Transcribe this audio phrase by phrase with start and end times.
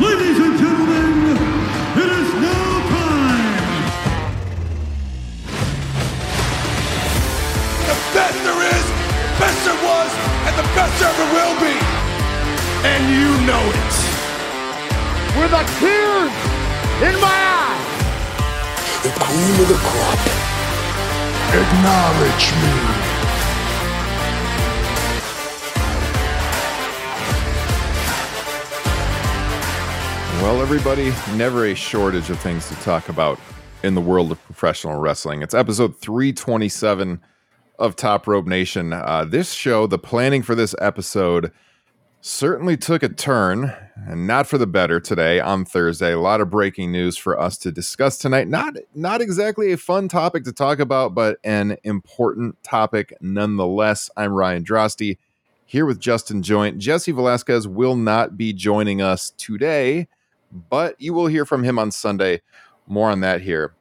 [0.00, 1.36] Ladies and gentlemen,
[2.02, 3.64] it is now time.
[7.84, 8.86] The best there is,
[9.20, 10.10] the best there was,
[10.46, 11.76] and the best there ever will be.
[12.88, 13.94] And you know it.
[15.36, 16.34] with a tears
[17.06, 17.86] in my eyes.
[19.04, 20.20] The cream of the crop.
[21.52, 22.89] Acknowledge me.
[30.72, 33.40] Everybody, never a shortage of things to talk about
[33.82, 35.42] in the world of professional wrestling.
[35.42, 37.20] It's episode 327
[37.80, 38.92] of Top Rope Nation.
[38.92, 41.50] Uh, this show, the planning for this episode,
[42.20, 46.12] certainly took a turn, and not for the better today on Thursday.
[46.12, 48.46] A lot of breaking news for us to discuss tonight.
[48.46, 54.08] Not not exactly a fun topic to talk about, but an important topic nonetheless.
[54.16, 55.18] I'm Ryan Droste
[55.66, 56.78] here with Justin Joint.
[56.78, 60.06] Jesse Velasquez will not be joining us today,
[60.50, 62.42] but you will hear from him on Sunday.
[62.86, 63.74] More on that here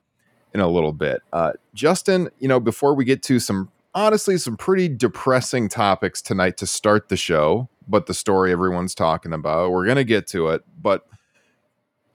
[0.53, 1.21] in a little bit.
[1.33, 6.57] Uh, Justin, you know, before we get to some honestly some pretty depressing topics tonight
[6.57, 10.63] to start the show, but the story everyone's talking about, we're gonna get to it.
[10.81, 11.07] But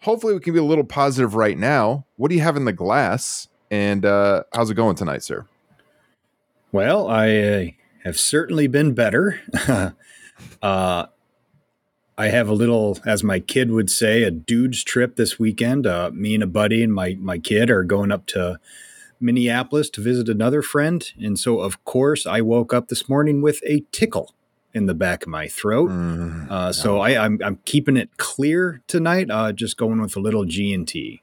[0.01, 2.07] hopefully, we can be a little positive right now.
[2.17, 3.49] What do you have in the glass?
[3.71, 5.47] And uh, how's it going tonight, sir?
[6.71, 7.65] Well, I uh,
[8.05, 9.41] have certainly been better.
[10.63, 11.07] uh,
[12.17, 15.87] I have a little, as my kid would say, a dude's trip this weekend.
[15.87, 18.61] Uh, me and a buddy and my my kid are going up to
[19.21, 23.61] Minneapolis to visit another friend, and so of course I woke up this morning with
[23.67, 24.35] a tickle
[24.73, 25.91] in the back of my throat.
[25.91, 29.31] Mm, Uh, so I, I'm I'm keeping it clear tonight.
[29.31, 31.21] Uh, just going with a little G and T.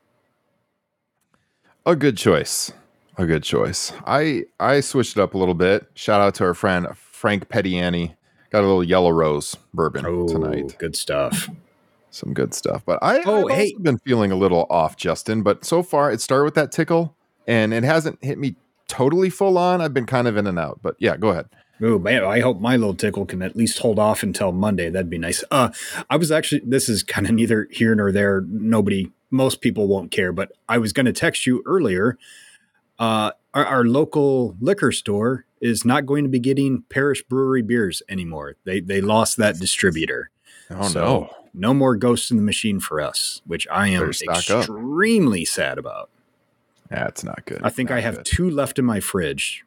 [1.85, 2.71] A good choice.
[3.17, 3.93] A good choice.
[4.05, 5.87] I I switched it up a little bit.
[5.95, 8.15] Shout out to our friend Frank Pettiani.
[8.51, 10.75] Got a little yellow rose bourbon Oh, tonight.
[10.77, 11.49] good stuff.
[12.09, 12.83] Some good stuff.
[12.85, 13.71] But I, Oh, I've hey.
[13.71, 15.41] also been feeling a little off, Justin.
[15.43, 17.15] But so far, it started with that tickle,
[17.47, 18.55] and it hasn't hit me
[18.89, 19.79] totally full on.
[19.79, 20.79] I've been kind of in and out.
[20.81, 21.47] But yeah, go ahead.
[21.81, 24.89] Oh man, I hope my little tickle can at least hold off until Monday.
[24.89, 25.43] That'd be nice.
[25.49, 25.69] Uh,
[26.09, 28.41] I was actually this is kind of neither here nor there.
[28.47, 32.19] Nobody, most people won't care, but I was going to text you earlier.
[32.99, 38.01] Uh, our, our local liquor store is not going to be getting Parish Brewery beers
[38.09, 38.55] anymore.
[38.65, 40.29] They they lost that distributor.
[40.69, 41.29] Oh So, no.
[41.53, 44.59] no more Ghosts in the Machine for us, which I am stock up.
[44.61, 46.09] extremely sad about.
[46.89, 47.61] That's not good.
[47.63, 48.25] I think Not I have good.
[48.25, 49.63] two left in my fridge.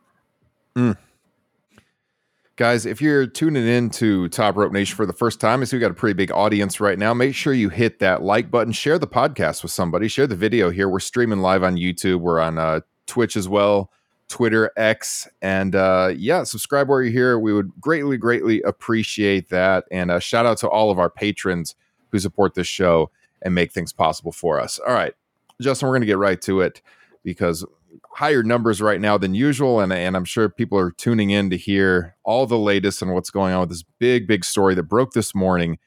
[2.57, 5.81] Guys, if you're tuning in to Top Rope Nation for the first time, see we
[5.81, 7.13] got a pretty big audience right now.
[7.13, 10.71] Make sure you hit that like button, share the podcast with somebody, share the video
[10.71, 10.89] here.
[10.89, 12.21] We're streaming live on YouTube.
[12.21, 13.91] We're on uh, Twitch as well,
[14.29, 17.39] Twitter, X, and uh, yeah, subscribe while you're here.
[17.39, 19.85] We would greatly, greatly appreciate that.
[19.91, 21.75] And uh, shout out to all of our patrons
[22.11, 23.11] who support this show
[23.43, 24.79] and make things possible for us.
[24.87, 25.15] All right,
[25.61, 26.83] Justin, we're going to get right to it
[27.23, 27.65] because
[28.13, 31.57] higher numbers right now than usual and, and i'm sure people are tuning in to
[31.57, 35.13] hear all the latest and what's going on with this big big story that broke
[35.13, 35.79] this morning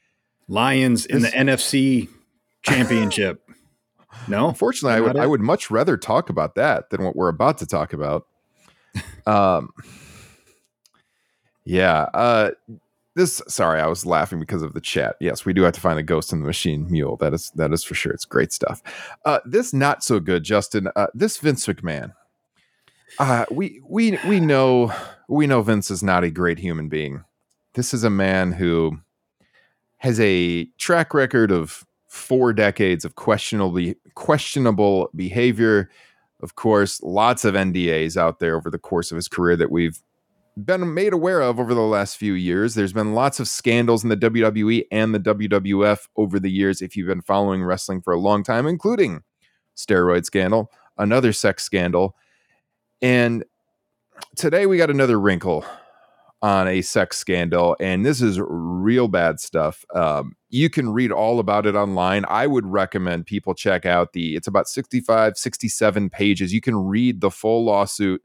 [0.48, 2.08] Lions in the NFC
[2.62, 3.42] championship.
[4.26, 5.20] No, unfortunately i would it?
[5.20, 8.26] i would much rather talk about that than what we're about to talk about.
[9.26, 9.70] Um
[11.64, 12.50] yeah uh
[13.14, 15.16] this sorry i was laughing because of the chat.
[15.20, 17.16] Yes we do have to find a ghost in the machine mule.
[17.16, 18.12] That is that is for sure.
[18.12, 18.82] It's great stuff.
[19.24, 20.88] Uh this not so good justin.
[20.96, 22.14] Uh this vince mcmahon.
[23.18, 24.92] Uh we we we know
[25.28, 27.24] we know vince is not a great human being.
[27.74, 28.98] This is a man who
[29.98, 35.90] has a track record of four decades of questionable questionable behavior
[36.42, 40.00] of course lots of ndas out there over the course of his career that we've
[40.64, 42.74] been made aware of over the last few years.
[42.74, 46.96] There's been lots of scandals in the WWE and the WWF over the years if
[46.96, 49.22] you've been following wrestling for a long time, including
[49.76, 52.16] steroid scandal, another sex scandal.
[53.00, 53.44] And
[54.36, 55.64] today we got another wrinkle
[56.40, 59.84] on a sex scandal, and this is real bad stuff.
[59.94, 62.24] Um, you can read all about it online.
[62.28, 66.52] I would recommend people check out the, it's about 65, 67 pages.
[66.52, 68.22] You can read the full lawsuit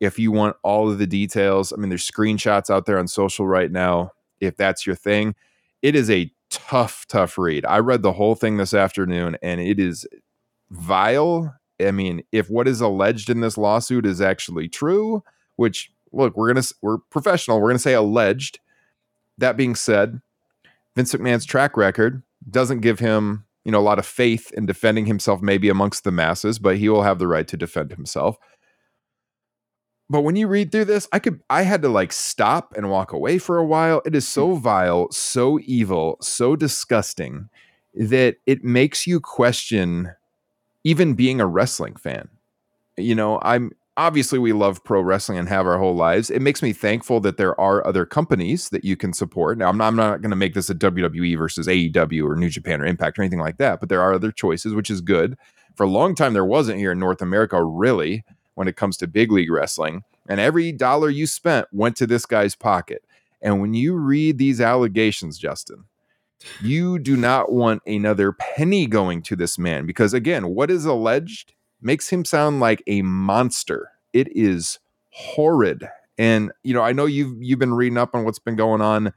[0.00, 1.72] if you want all of the details.
[1.72, 4.10] I mean, there's screenshots out there on social right now.
[4.40, 5.36] If that's your thing,
[5.80, 7.64] it is a tough, tough read.
[7.66, 10.06] I read the whole thing this afternoon, and it is
[10.70, 11.54] vile.
[11.80, 15.22] I mean, if what is alleged in this lawsuit is actually true,
[15.56, 18.60] which look, we're gonna we're professional, we're gonna say alleged.
[19.38, 20.20] That being said,
[20.94, 25.06] Vince McMahon's track record doesn't give him, you know, a lot of faith in defending
[25.06, 28.36] himself, maybe amongst the masses, but he will have the right to defend himself.
[30.08, 33.12] But when you read through this, I could I had to like stop and walk
[33.12, 34.02] away for a while.
[34.04, 37.48] It is so vile, so evil, so disgusting.
[37.94, 40.12] that it makes you question
[40.82, 42.28] even being a wrestling fan.
[42.96, 46.30] You know, I'm obviously we love pro wrestling and have our whole lives.
[46.30, 49.58] It makes me thankful that there are other companies that you can support.
[49.58, 52.50] Now, I'm not, I'm not going to make this a WWE versus AEW or New
[52.50, 55.36] Japan or Impact or anything like that, but there are other choices, which is good.
[55.76, 58.24] For a long time, there wasn't here in North America, really,
[58.54, 60.02] when it comes to big league wrestling.
[60.28, 63.04] And every dollar you spent went to this guy's pocket.
[63.42, 65.84] And when you read these allegations, Justin,
[66.62, 71.52] you do not want another penny going to this man because, again, what is alleged
[71.80, 73.90] makes him sound like a monster.
[74.12, 74.78] It is
[75.10, 75.88] horrid.
[76.18, 79.12] And you know, I know you've you've been reading up on what's been going on.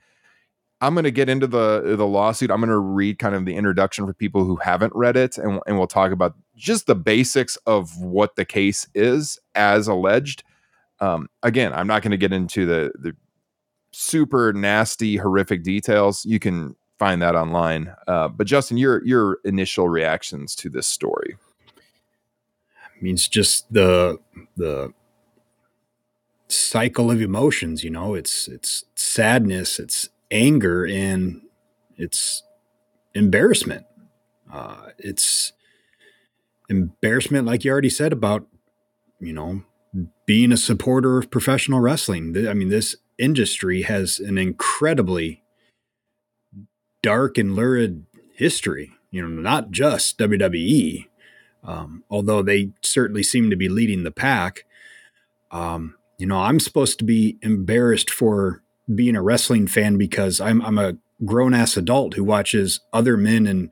[0.79, 2.51] I'm going to get into the the lawsuit.
[2.51, 5.59] I'm going to read kind of the introduction for people who haven't read it, and
[5.67, 10.43] and we'll talk about just the basics of what the case is as alleged.
[10.99, 13.15] Um, again, I'm not going to get into the the
[13.91, 16.25] super nasty, horrific details.
[16.25, 17.93] You can find that online.
[18.07, 21.37] Uh, but Justin, your your initial reactions to this story
[23.01, 24.19] means just the
[24.55, 24.93] the
[26.49, 31.41] cycle of emotions you know it's it's sadness it's anger and
[31.97, 32.43] it's
[33.13, 33.85] embarrassment.
[34.51, 35.53] Uh, it's
[36.69, 38.45] embarrassment like you already said about
[39.19, 39.63] you know
[40.25, 42.47] being a supporter of professional wrestling.
[42.47, 45.43] I mean this industry has an incredibly
[47.01, 48.05] dark and lurid
[48.35, 51.07] history you know not just wwe
[51.67, 54.63] um, although they certainly seem to be leading the pack.
[55.51, 60.61] Um, you know, I'm supposed to be embarrassed for being a wrestling fan because I'm
[60.61, 63.71] I'm a grown ass adult who watches other men in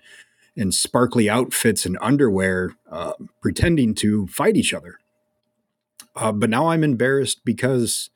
[0.55, 4.99] in sparkly outfits and underwear uh, pretending to fight each other.
[6.15, 8.09] Uh, but now I'm embarrassed because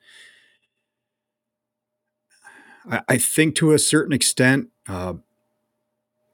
[2.90, 5.14] I, I, think to a certain extent, uh,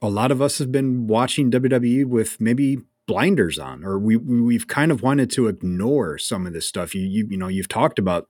[0.00, 4.66] a lot of us have been watching WWE with maybe blinders on or we we've
[4.66, 6.94] kind of wanted to ignore some of this stuff.
[6.94, 8.28] You you, you know you've talked about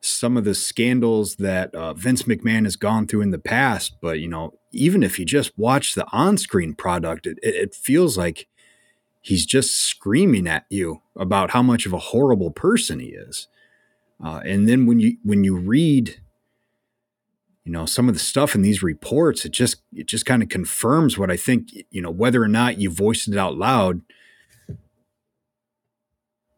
[0.00, 4.18] some of the scandals that uh, Vince McMahon has gone through in the past but
[4.18, 8.48] you know even if you just watch the on-screen product it, it feels like
[9.22, 13.48] he's just screaming at you about how much of a horrible person he is.
[14.22, 16.20] Uh, and then when you when you read
[17.64, 20.48] you know some of the stuff in these reports it just it just kind of
[20.48, 24.02] confirms what i think you know whether or not you voiced it out loud.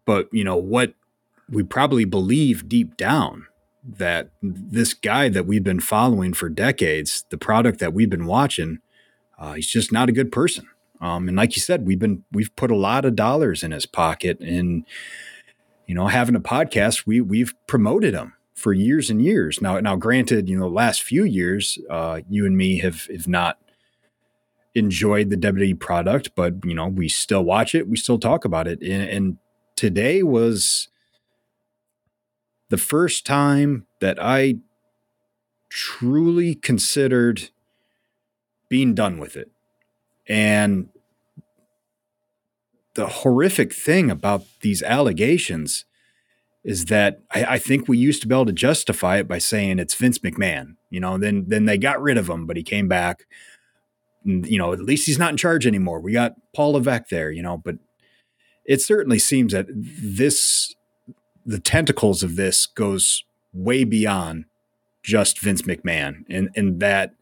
[0.07, 0.95] But you know what
[1.49, 3.47] we probably believe deep down
[3.83, 8.81] that this guy that we've been following for decades the product that we've been watching
[9.39, 10.69] uh, he's just not a good person.
[11.01, 13.85] Um, and like you said we've been we've put a lot of dollars in his
[13.85, 14.85] pocket and
[15.87, 19.61] you know having a podcast we we've promoted him for years and years.
[19.61, 23.59] Now, now, granted, you know, last few years, uh, you and me have have not
[24.75, 28.67] enjoyed the WWE product, but you know, we still watch it, we still talk about
[28.67, 29.39] it, and, and
[29.77, 30.89] today was
[32.71, 34.57] the first time that I
[35.69, 37.51] truly considered
[38.69, 39.51] being done with it,
[40.29, 40.89] and
[42.95, 45.85] the horrific thing about these allegations
[46.65, 49.79] is that I, I, think we used to be able to justify it by saying
[49.79, 50.77] it's Vince McMahon.
[50.91, 53.27] You know, then then they got rid of him, but he came back.
[54.25, 56.01] You know, at least he's not in charge anymore.
[56.01, 57.77] We got Paul Levesque there, you know, but
[58.65, 60.75] it certainly seems that this
[61.45, 64.47] the tentacles of this goes way beyond
[65.03, 67.15] just Vince McMahon, and and that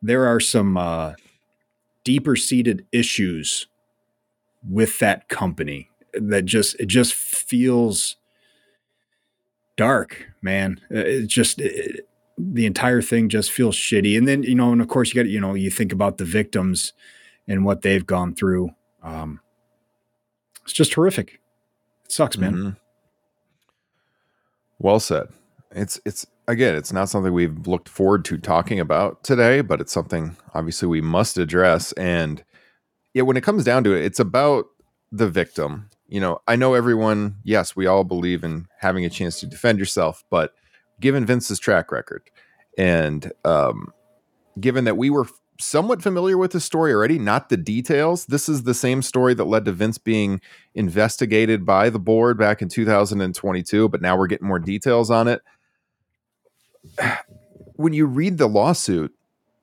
[0.00, 1.14] there are some uh,
[2.04, 3.66] deeper seated issues
[4.66, 8.16] with that company that just it just feels
[9.76, 10.80] dark, man.
[10.90, 14.16] Uh, it just it, the entire thing just feels shitty.
[14.16, 16.24] And then you know, and of course you got you know you think about the
[16.24, 16.92] victims
[17.46, 18.70] and what they've gone through.
[19.02, 19.40] Um,
[20.62, 21.40] it's just horrific.
[22.04, 22.54] It sucks, man.
[22.54, 22.70] Mm-hmm.
[24.78, 25.28] Well said.
[25.70, 29.92] It's it's again, it's not something we've looked forward to talking about today, but it's
[29.92, 31.92] something obviously we must address.
[31.92, 32.44] And
[33.12, 34.66] yeah, when it comes down to it, it's about
[35.10, 39.40] the victim you know, I know everyone, yes, we all believe in having a chance
[39.40, 40.54] to defend yourself, but
[41.00, 42.22] given Vince's track record
[42.78, 43.92] and um,
[44.60, 45.26] given that we were
[45.58, 49.46] somewhat familiar with the story already, not the details, this is the same story that
[49.46, 50.40] led to Vince being
[50.76, 55.42] investigated by the board back in 2022, but now we're getting more details on it.
[57.76, 59.12] When you read the lawsuit,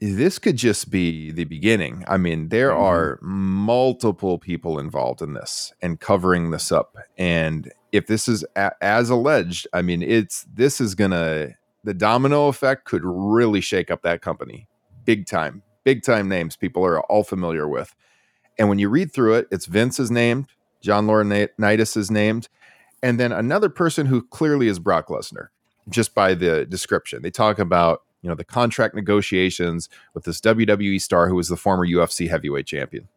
[0.01, 2.03] this could just be the beginning.
[2.08, 2.84] I mean, there mm-hmm.
[2.84, 6.98] are multiple people involved in this and covering this up.
[7.17, 11.50] And if this is a- as alleged, I mean, it's this is gonna
[11.84, 14.67] the domino effect could really shake up that company
[15.03, 17.96] big time big time names people are all familiar with.
[18.58, 20.48] And when you read through it, it's Vince is named,
[20.81, 22.50] John Laurinaitis is named,
[23.01, 25.48] and then another person who clearly is Brock Lesnar,
[25.89, 27.22] just by the description.
[27.22, 31.58] They talk about you know the contract negotiations with this WWE star who was the
[31.58, 33.08] former UFC heavyweight champion.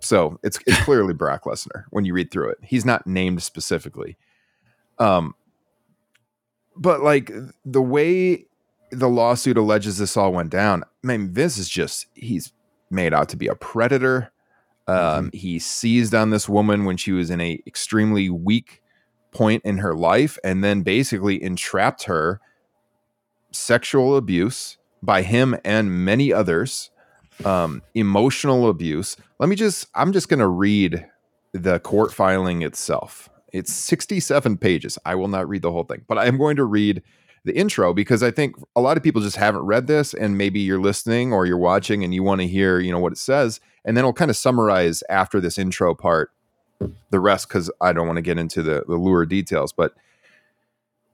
[0.00, 2.58] So it's it's clearly Brock Lesnar when you read through it.
[2.62, 4.16] He's not named specifically.
[4.98, 5.34] Um,
[6.76, 7.30] but like
[7.64, 8.46] the way
[8.90, 12.52] the lawsuit alleges this all went down, I mean, Vince is just he's
[12.90, 14.32] made out to be a predator.
[14.88, 15.36] Um, mm-hmm.
[15.36, 18.82] He seized on this woman when she was in a extremely weak
[19.30, 22.40] point in her life, and then basically entrapped her
[23.52, 26.90] sexual abuse by him and many others,
[27.44, 29.16] um, emotional abuse.
[29.38, 31.06] Let me just, I'm just going to read
[31.52, 33.28] the court filing itself.
[33.52, 34.98] It's 67 pages.
[35.04, 37.02] I will not read the whole thing, but I am going to read
[37.44, 40.60] the intro because I think a lot of people just haven't read this and maybe
[40.60, 43.60] you're listening or you're watching and you want to hear, you know, what it says
[43.84, 46.30] and then I'll kind of summarize after this intro part
[47.10, 49.94] the rest cuz I don't want to get into the the lure details, but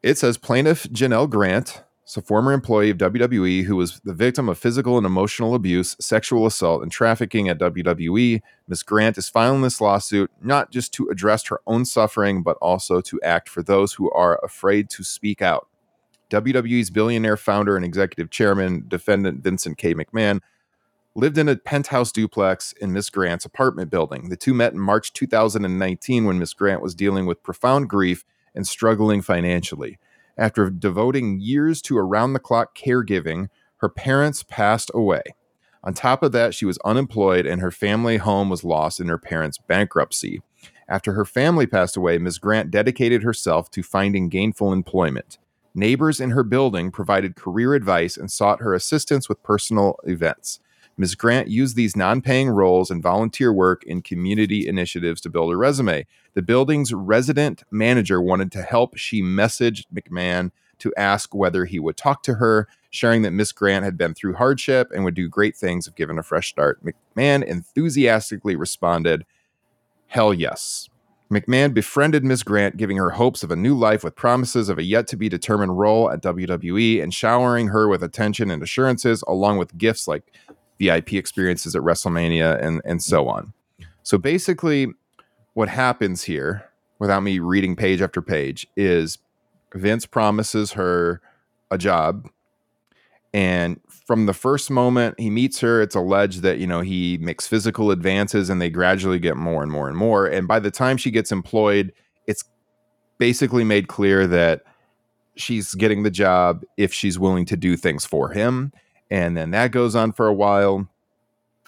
[0.02, 1.82] it says plaintiff Janel Grant
[2.14, 6.46] a former employee of WWE who was the victim of physical and emotional abuse, sexual
[6.46, 8.82] assault, and trafficking at WWE, Ms.
[8.82, 13.20] Grant is filing this lawsuit not just to address her own suffering, but also to
[13.22, 15.66] act for those who are afraid to speak out.
[16.30, 19.94] WWE's billionaire founder and executive chairman, defendant Vincent K.
[19.94, 20.40] McMahon,
[21.16, 24.28] lived in a penthouse duplex in Miss Grant's apartment building.
[24.28, 28.66] The two met in March 2019 when Miss Grant was dealing with profound grief and
[28.66, 29.98] struggling financially.
[30.38, 35.22] After devoting years to around the clock caregiving, her parents passed away.
[35.82, 39.18] On top of that, she was unemployed and her family home was lost in her
[39.18, 40.42] parents' bankruptcy.
[40.88, 42.38] After her family passed away, Ms.
[42.38, 45.38] Grant dedicated herself to finding gainful employment.
[45.74, 50.60] Neighbors in her building provided career advice and sought her assistance with personal events.
[50.98, 51.14] Ms.
[51.14, 55.58] Grant used these non paying roles and volunteer work in community initiatives to build her
[55.58, 56.06] resume.
[56.34, 58.96] The building's resident manager wanted to help.
[58.96, 63.84] She messaged McMahon to ask whether he would talk to her, sharing that Miss Grant
[63.84, 66.80] had been through hardship and would do great things if given a fresh start.
[66.84, 69.24] McMahon enthusiastically responded,
[70.06, 70.88] Hell yes.
[71.30, 72.44] McMahon befriended Ms.
[72.44, 75.28] Grant, giving her hopes of a new life with promises of a yet to be
[75.28, 80.32] determined role at WWE and showering her with attention and assurances, along with gifts like
[80.78, 83.36] VIP experiences at WrestleMania and, and so mm-hmm.
[83.36, 83.52] on.
[84.02, 84.88] So basically,
[85.54, 89.18] what happens here, without me reading page after page, is
[89.74, 91.20] Vince promises her
[91.70, 92.28] a job
[93.36, 97.46] and from the first moment he meets her, it's alleged that, you know, he makes
[97.46, 100.26] physical advances and they gradually get more and more and more.
[100.26, 101.92] And by the time she gets employed,
[102.26, 102.44] it's
[103.18, 104.62] basically made clear that
[105.34, 108.72] she's getting the job if she's willing to do things for him.
[109.10, 110.88] And then that goes on for a while.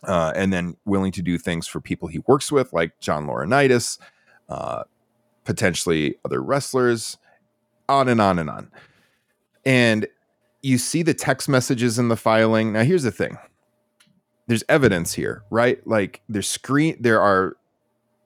[0.04, 3.98] Uh, and then willing to do things for people he works with, like John Laurinaitis,
[4.48, 4.84] uh,
[5.44, 7.18] potentially other wrestlers,
[7.88, 8.70] on and on and on.
[9.66, 10.06] And
[10.62, 12.72] you see the text messages in the filing.
[12.72, 13.38] Now, here's the thing
[14.46, 15.84] there's evidence here, right?
[15.86, 17.56] Like there's screen, there are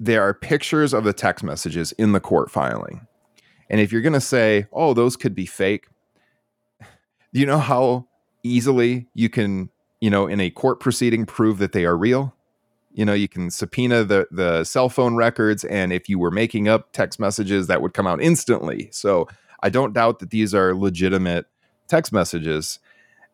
[0.01, 3.07] there are pictures of the text messages in the court filing.
[3.71, 5.87] And if you're going to say, "Oh, those could be fake,"
[7.33, 8.07] you know how
[8.43, 9.71] easily you can,
[10.01, 12.35] you know, in a court proceeding prove that they are real?
[12.93, 16.69] You know, you can subpoena the the cell phone records and if you were making
[16.69, 18.89] up text messages that would come out instantly.
[18.93, 19.29] So,
[19.63, 21.47] I don't doubt that these are legitimate
[21.89, 22.81] text messages.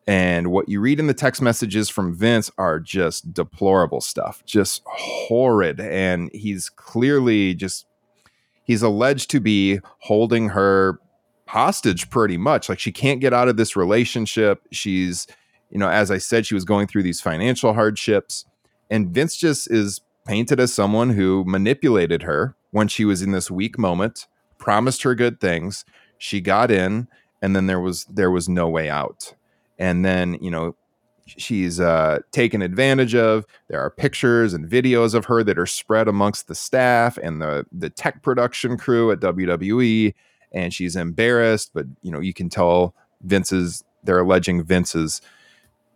[0.07, 4.81] And what you read in the text messages from Vince are just deplorable stuff, just
[4.85, 5.79] horrid.
[5.79, 7.85] And he's clearly just,
[8.63, 10.99] he's alleged to be holding her
[11.49, 12.69] hostage pretty much.
[12.69, 14.61] Like she can't get out of this relationship.
[14.71, 15.25] She's,
[15.71, 18.45] you know, as I said, she was going through these financial hardships.
[18.89, 23.49] And Vince just is painted as someone who manipulated her when she was in this
[23.49, 24.27] weak moment,
[24.59, 25.85] promised her good things.
[26.19, 27.07] She got in
[27.41, 29.33] and then there was there was no way out
[29.79, 30.75] and then you know
[31.25, 36.07] she's uh, taken advantage of there are pictures and videos of her that are spread
[36.07, 40.13] amongst the staff and the the tech production crew at WWE
[40.51, 45.21] and she's embarrassed but you know you can tell Vince's they're alleging Vince's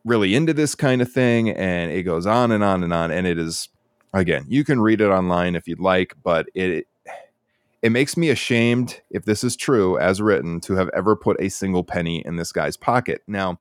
[0.05, 3.25] really into this kind of thing and it goes on and on and on and
[3.25, 3.69] it is
[4.13, 6.87] again you can read it online if you'd like but it
[7.83, 11.49] it makes me ashamed, if this is true, as written, to have ever put a
[11.49, 13.21] single penny in this guy's pocket.
[13.27, 13.59] Now,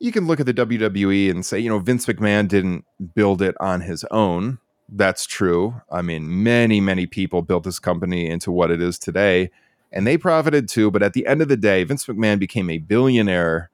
[0.00, 2.84] you can look at the WWE and say, you know, Vince McMahon didn't
[3.14, 4.58] build it on his own.
[4.88, 5.82] That's true.
[5.90, 9.50] I mean, many, many people built this company into what it is today,
[9.92, 10.90] and they profited too.
[10.90, 13.70] But at the end of the day, Vince McMahon became a billionaire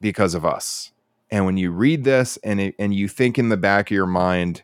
[0.00, 0.92] because of us.
[1.30, 4.06] And when you read this and it, and you think in the back of your
[4.06, 4.62] mind,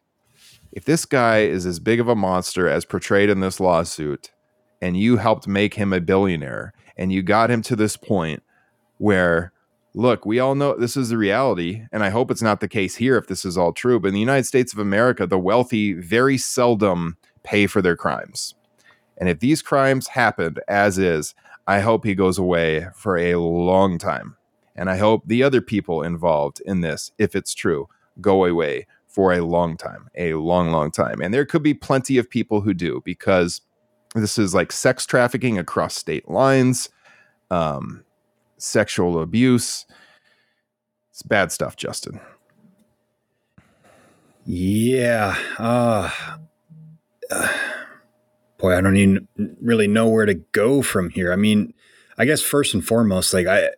[0.73, 4.31] if this guy is as big of a monster as portrayed in this lawsuit,
[4.81, 8.43] and you helped make him a billionaire, and you got him to this point
[8.99, 9.53] where,
[9.95, 12.97] look, we all know this is the reality, and I hope it's not the case
[12.97, 14.01] here if this is all true.
[14.01, 18.55] But in the United States of America, the wealthy very seldom pay for their crimes.
[19.17, 21.35] And if these crimes happened as is,
[21.67, 24.37] I hope he goes away for a long time.
[24.77, 27.89] And I hope the other people involved in this, if it's true,
[28.21, 31.21] go away for a long time, a long, long time.
[31.21, 33.61] And there could be plenty of people who do because
[34.17, 36.89] this is like sex trafficking across state lines,
[37.51, 38.05] um,
[38.57, 39.87] sexual abuse.
[41.11, 42.21] It's bad stuff, Justin.
[44.45, 45.37] Yeah.
[45.59, 46.11] Uh,
[47.31, 47.49] uh,
[48.59, 49.29] boy, I don't even
[49.61, 51.33] really know where to go from here.
[51.33, 51.75] I mean,
[52.19, 53.71] I guess first and foremost, like I,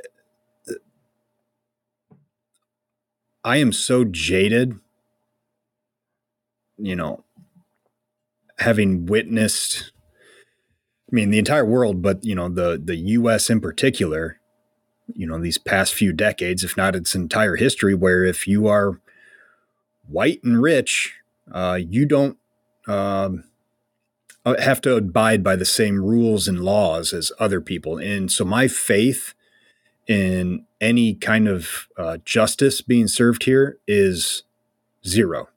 [3.45, 4.75] I am so jaded,
[6.79, 7.25] you know,
[8.59, 9.93] having witnessed,
[11.11, 13.49] I mean, the entire world, but you know, the the U.S.
[13.49, 14.41] in particular,
[15.15, 19.01] you know, these past few decades, if not its entire history, where if you are
[20.09, 21.15] white and rich,
[21.53, 22.39] uh, you don't
[22.89, 23.45] um,
[24.45, 27.99] uh, have to abide by the same rules and laws as other people.
[27.99, 29.35] And so my faith
[30.07, 34.45] in any kind of uh, justice being served here is
[35.07, 35.49] zero.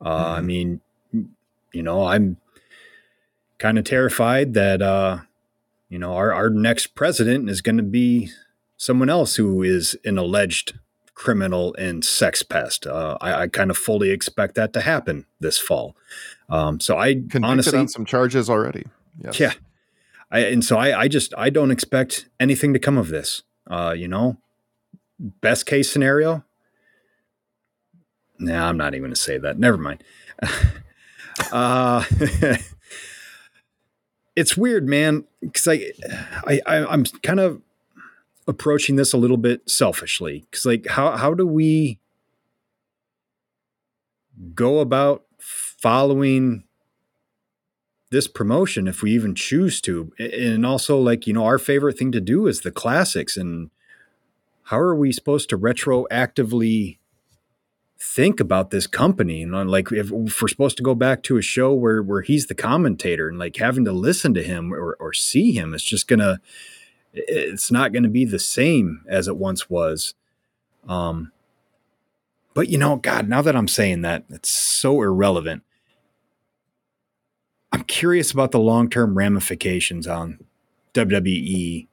[0.00, 0.38] Uh, mm-hmm.
[0.38, 0.80] I mean,
[1.72, 2.36] you know, I'm
[3.58, 5.18] kind of terrified that, uh,
[5.90, 8.30] you know, our, our next president is going to be
[8.78, 10.78] someone else who is an alleged
[11.14, 12.86] criminal and sex pest.
[12.86, 15.94] Uh, I, I kind of fully expect that to happen this fall.
[16.48, 18.86] Um, so I Convicted honestly on some charges already.
[19.22, 19.38] Yes.
[19.38, 19.52] Yeah.
[20.30, 23.42] I, and so I, I just I don't expect anything to come of this.
[23.68, 24.38] Uh, you know,
[25.18, 26.44] best case scenario.
[28.38, 29.58] Nah, I'm not even going to say that.
[29.58, 30.02] Never mind.
[31.52, 32.04] uh,
[34.40, 35.92] it's weird, man, because I,
[36.46, 37.60] I, I, I'm kind of
[38.48, 40.46] approaching this a little bit selfishly.
[40.50, 41.98] Because, like, how how do we
[44.54, 46.64] go about following
[48.10, 52.10] this promotion if we even choose to and also like you know our favorite thing
[52.10, 53.70] to do is the classics and
[54.64, 56.98] how are we supposed to retroactively
[58.02, 61.42] think about this company and like if, if we're supposed to go back to a
[61.42, 65.12] show where where he's the commentator and like having to listen to him or, or
[65.12, 66.40] see him it's just gonna
[67.12, 70.14] it's not gonna be the same as it once was
[70.88, 71.30] um
[72.54, 75.62] but you know god now that i'm saying that it's so irrelevant
[77.72, 80.38] I'm curious about the long term ramifications on
[80.94, 81.86] WWE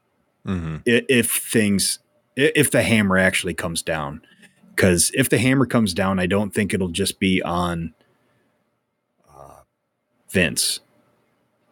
[0.46, 0.78] mm-hmm.
[0.86, 2.00] if things
[2.36, 4.22] if the hammer actually comes down.
[4.78, 7.96] Because if the hammer comes down, I don't think it'll just be on
[9.28, 9.62] uh,
[10.30, 10.82] Vince.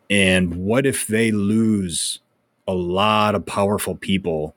[0.09, 2.19] And what if they lose
[2.67, 4.55] a lot of powerful people,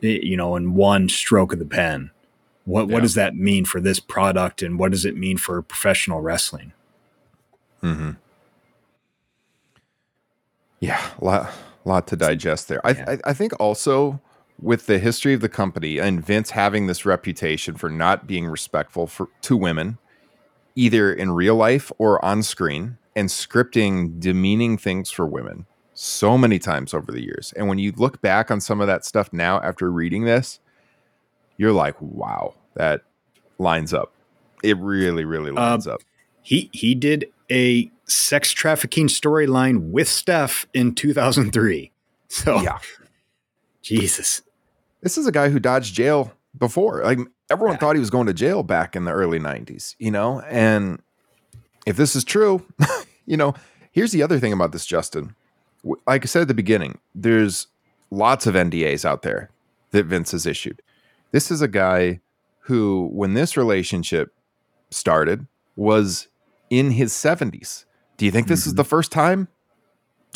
[0.00, 2.12] you know, in one stroke of the pen?
[2.66, 2.94] What yeah.
[2.94, 6.72] what does that mean for this product, and what does it mean for professional wrestling?
[7.82, 8.12] Mm-hmm.
[10.78, 11.52] Yeah, a lot,
[11.84, 12.84] lot to digest there.
[12.86, 13.04] I, yeah.
[13.08, 14.20] I, I think also
[14.60, 19.06] with the history of the company and Vince having this reputation for not being respectful
[19.06, 19.98] for to women,
[20.74, 26.58] either in real life or on screen, and scripting demeaning things for women so many
[26.58, 27.52] times over the years.
[27.56, 30.60] And when you look back on some of that stuff now after reading this,
[31.56, 33.02] you're like, wow, that
[33.58, 34.12] lines up.
[34.62, 36.00] It really, really lines um, up.
[36.42, 41.92] He he did a sex trafficking storyline with Steph in 2003.
[42.28, 42.78] So, yeah.
[43.82, 44.42] Jesus.
[45.06, 47.00] This is a guy who dodged jail before.
[47.04, 47.78] Like everyone yeah.
[47.78, 50.40] thought he was going to jail back in the early 90s, you know?
[50.40, 51.00] And
[51.86, 52.66] if this is true,
[53.24, 53.54] you know,
[53.92, 55.36] here's the other thing about this, Justin.
[55.84, 57.68] Like I said at the beginning, there's
[58.10, 59.50] lots of NDAs out there
[59.92, 60.82] that Vince has issued.
[61.30, 62.18] This is a guy
[62.62, 64.34] who, when this relationship
[64.90, 66.26] started, was
[66.68, 67.84] in his 70s.
[68.16, 68.70] Do you think this mm-hmm.
[68.70, 69.46] is the first time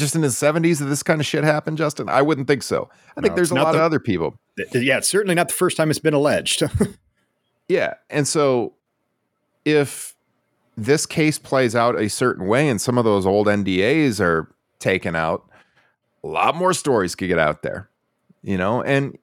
[0.00, 2.08] just in his 70s that this kind of shit happened, Justin?
[2.08, 2.90] I wouldn't think so.
[3.16, 4.34] I no, think there's a lot the, of other people.
[4.72, 6.62] Yeah, it's certainly not the first time it's been alleged.
[7.68, 7.94] yeah.
[8.10, 8.74] And so
[9.64, 10.16] if
[10.76, 15.14] this case plays out a certain way and some of those old NDAs are taken
[15.14, 15.48] out,
[16.24, 17.88] a lot more stories could get out there,
[18.42, 18.82] you know?
[18.82, 19.16] And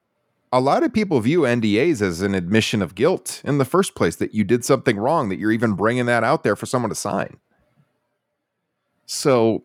[0.52, 4.16] a lot of people view NDAs as an admission of guilt in the first place
[4.16, 6.94] that you did something wrong, that you're even bringing that out there for someone to
[6.94, 7.38] sign.
[9.06, 9.64] So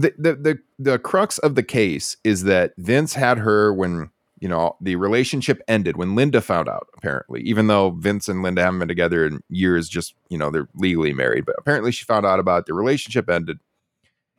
[0.00, 4.48] the, the the the crux of the case is that Vince had her when you
[4.48, 8.78] know, the relationship ended when Linda found out, apparently, even though Vince and Linda haven't
[8.78, 11.44] been together in years, just, you know, they're legally married.
[11.44, 12.66] But apparently she found out about it.
[12.66, 13.58] the relationship ended.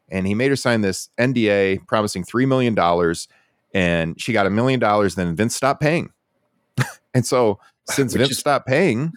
[0.10, 2.78] And he made her sign this NDA promising $3 million.
[3.74, 5.16] And she got a million dollars.
[5.16, 6.12] Then Vince stopped paying.
[7.14, 9.12] and so since Vince is- stopped paying,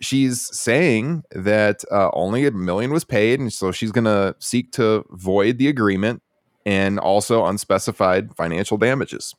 [0.00, 3.40] she's saying that uh, only a million was paid.
[3.40, 6.22] And so she's going to seek to void the agreement
[6.64, 9.34] and also unspecified financial damages.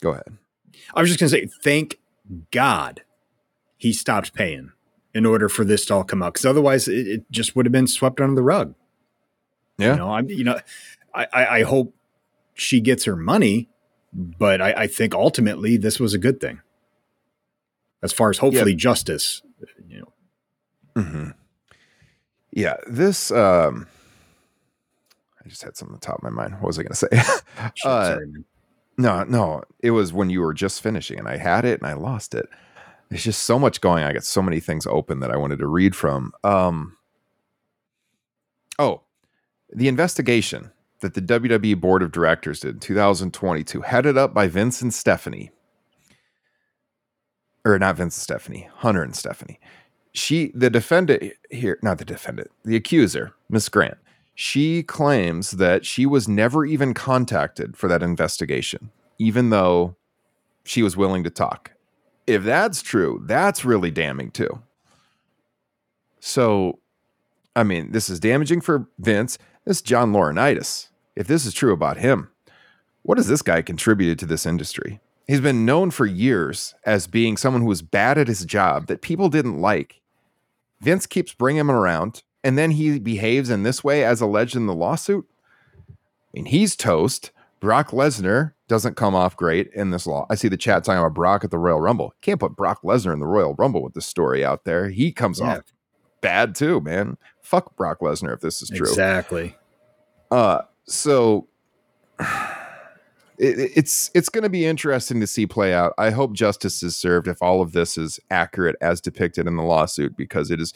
[0.00, 0.38] Go ahead.
[0.94, 1.98] I was just going to say, thank
[2.50, 3.02] God
[3.76, 4.72] he stopped paying
[5.14, 7.72] in order for this to all come out, because otherwise it, it just would have
[7.72, 8.74] been swept under the rug.
[9.76, 9.92] Yeah.
[9.92, 10.58] You know, I'm, you know,
[11.14, 11.94] I, I, I hope
[12.54, 13.68] she gets her money,
[14.12, 16.60] but I, I think ultimately this was a good thing.
[18.02, 19.42] As far as hopefully justice,
[19.88, 21.28] you know, hmm
[22.50, 23.30] Yeah, this.
[23.30, 23.86] um
[25.44, 26.54] I just had something on the top of my mind.
[26.54, 27.08] What was I going to say?
[27.84, 28.32] Uh, sorry,
[28.96, 31.94] no, no, it was when you were just finishing, and I had it and I
[31.94, 32.48] lost it.
[33.08, 34.04] There's just so much going.
[34.04, 36.32] I got so many things open that I wanted to read from.
[36.44, 36.96] Um.
[38.78, 39.02] Oh,
[39.72, 44.80] the investigation that the WWE Board of Directors did in 2022, headed up by Vince
[44.82, 45.50] and Stephanie,
[47.64, 49.60] or not Vince and Stephanie, Hunter and Stephanie.
[50.12, 53.96] She, the defendant here, not the defendant, the accuser, Miss Grant,
[54.34, 59.96] she claims that she was never even contacted for that investigation, even though
[60.64, 61.72] she was willing to talk.
[62.26, 64.62] If that's true, that's really damning too.
[66.20, 66.78] So,
[67.56, 69.38] I mean, this is damaging for Vince.
[69.64, 70.88] This is John Laurinaitis.
[71.16, 72.30] If this is true about him,
[73.02, 75.00] what has this guy contributed to this industry?
[75.32, 79.00] He's been known for years as being someone who was bad at his job that
[79.00, 80.02] people didn't like.
[80.82, 84.66] Vince keeps bringing him around, and then he behaves in this way as alleged in
[84.66, 85.26] the lawsuit.
[85.88, 85.94] I
[86.34, 87.30] mean, he's toast.
[87.60, 90.26] Brock Lesnar doesn't come off great in this law.
[90.28, 92.12] I see the chat talking about Brock at the Royal Rumble.
[92.20, 94.90] Can't put Brock Lesnar in the Royal Rumble with this story out there.
[94.90, 95.56] He comes Yeah.
[95.60, 95.72] off
[96.20, 97.16] bad too, man.
[97.40, 98.86] Fuck Brock Lesnar if this is true.
[98.86, 99.56] Exactly.
[100.30, 101.48] Uh, so
[103.38, 105.94] it, it's it's going to be interesting to see play out.
[105.98, 109.62] I hope justice is served if all of this is accurate as depicted in the
[109.62, 110.72] lawsuit because it is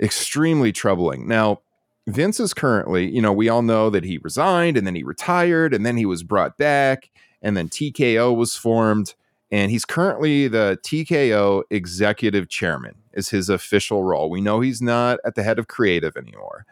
[0.00, 1.28] extremely troubling.
[1.28, 1.60] Now,
[2.06, 5.74] Vince is currently, you know, we all know that he resigned and then he retired
[5.74, 7.10] and then he was brought back
[7.42, 9.14] and then TKO was formed
[9.50, 14.30] and he's currently the TKO executive chairman is his official role.
[14.30, 16.66] We know he's not at the head of creative anymore.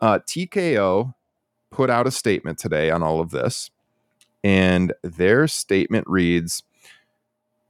[0.00, 1.14] Uh, TKO
[1.70, 3.70] put out a statement today on all of this,
[4.42, 6.62] and their statement reads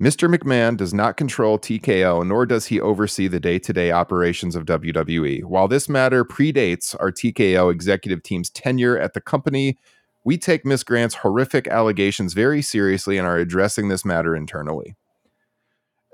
[0.01, 0.33] Mr.
[0.33, 4.65] McMahon does not control TKO, nor does he oversee the day to day operations of
[4.65, 5.43] WWE.
[5.43, 9.77] While this matter predates our TKO executive team's tenure at the company,
[10.23, 14.95] we take Miss Grant's horrific allegations very seriously and are addressing this matter internally.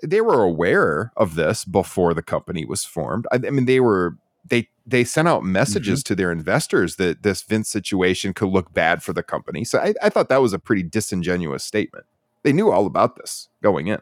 [0.03, 3.27] They were aware of this before the company was formed.
[3.33, 4.17] I, I mean, they were
[4.49, 6.09] they they sent out messages mm-hmm.
[6.09, 9.65] to their investors that this Vince situation could look bad for the company.
[9.65, 12.05] So I, I thought that was a pretty disingenuous statement.
[12.43, 14.01] They knew all about this going in.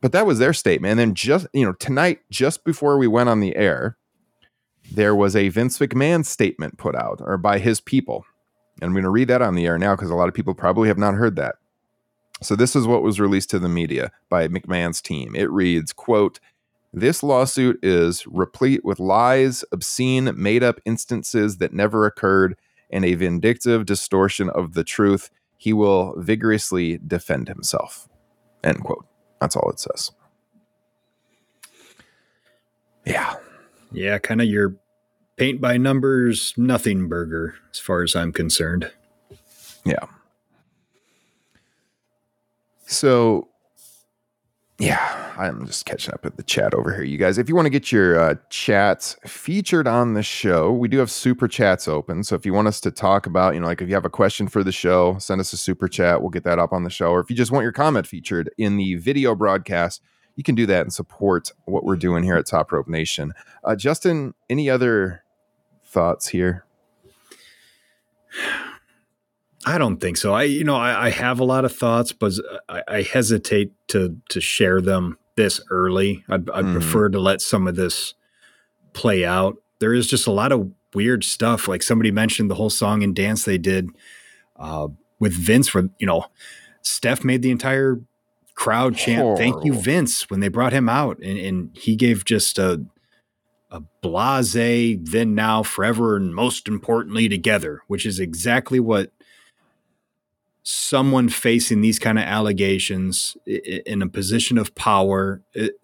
[0.00, 0.92] But that was their statement.
[0.92, 3.96] And then just, you know, tonight, just before we went on the air,
[4.92, 8.26] there was a Vince McMahon statement put out or by his people.
[8.80, 10.54] And I'm going to read that on the air now because a lot of people
[10.54, 11.56] probably have not heard that.
[12.42, 15.34] So this is what was released to the media by McMahon's team.
[15.34, 16.38] It reads, quote,
[16.94, 22.56] this lawsuit is replete with lies, obscene, made up instances that never occurred,
[22.88, 25.28] and a vindictive distortion of the truth.
[25.56, 28.08] He will vigorously defend himself.
[28.62, 29.06] End quote.
[29.40, 30.12] That's all it says.
[33.04, 33.34] Yeah.
[33.92, 34.76] Yeah, kind of your
[35.36, 38.90] paint by numbers, nothing burger, as far as I'm concerned.
[39.84, 40.06] Yeah.
[42.86, 43.48] So,
[44.78, 47.38] yeah, I'm just catching up with the chat over here, you guys.
[47.38, 51.12] If you want to get your uh, chats featured on the show, we do have
[51.12, 52.24] super chats open.
[52.24, 54.10] So if you want us to talk about, you know, like if you have a
[54.10, 56.20] question for the show, send us a super chat.
[56.20, 57.10] We'll get that up on the show.
[57.10, 60.02] Or if you just want your comment featured in the video broadcast,
[60.34, 63.32] you can do that and support what we're doing here at Top Rope Nation.
[63.62, 65.22] Uh, Justin, any other
[65.84, 66.64] thoughts here?
[69.66, 70.34] I don't think so.
[70.34, 72.32] I, you know, I, I have a lot of thoughts, but
[72.68, 76.24] I, I hesitate to to share them this early.
[76.28, 76.72] I'd, I'd Mhm.
[76.72, 78.14] prefer to let some of this
[78.92, 79.56] play out.
[79.80, 81.66] There is just a lot of weird stuff.
[81.66, 83.88] Like somebody mentioned the whole song and dance they did
[84.56, 86.26] uh, with Vince, where you know,
[86.82, 88.00] Steph made the entire
[88.54, 92.58] crowd chant "Thank you, Vince" when they brought him out, and, and he gave just
[92.58, 92.84] a
[93.70, 94.52] a blase
[95.02, 99.10] then now forever and most importantly together which is exactly what
[100.64, 105.74] someone facing these kind of allegations in a position of power it,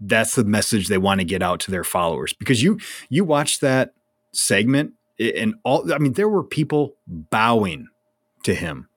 [0.00, 2.32] that's the message they want to get out to their followers.
[2.32, 3.94] Because you you watch that
[4.32, 7.88] segment and all i mean there were people bowing
[8.42, 8.88] to him.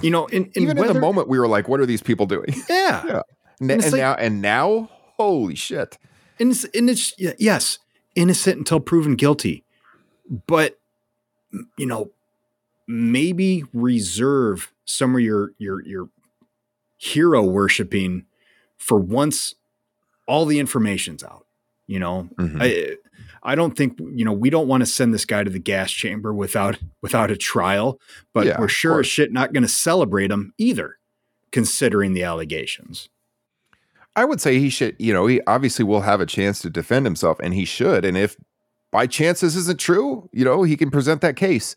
[0.00, 2.02] You know in, in even whether, in the moment we were like what are these
[2.02, 2.54] people doing?
[2.68, 3.04] Yeah.
[3.04, 3.22] Yeah.
[3.60, 5.98] And, and, and like, now and now holy shit.
[6.38, 7.80] And it's, and it's yes
[8.14, 9.64] innocent until proven guilty.
[10.46, 10.78] But
[11.76, 12.12] you know
[12.88, 16.08] maybe reserve some of your your your
[16.96, 18.24] hero worshiping
[18.76, 19.54] for once
[20.26, 21.46] all the information's out
[21.86, 22.28] you know?
[22.38, 22.60] Mm-hmm.
[22.60, 22.96] i
[23.42, 25.92] i don't think you know we don't want to send this guy to the gas
[25.92, 28.00] chamber without without a trial
[28.32, 30.98] but yeah, we're sure as shit not going to celebrate him either
[31.50, 33.08] considering the allegations.
[34.16, 37.06] I would say he should you know he obviously will have a chance to defend
[37.06, 38.36] himself and he should and if
[38.90, 41.76] by chance this isn't true you know he can present that case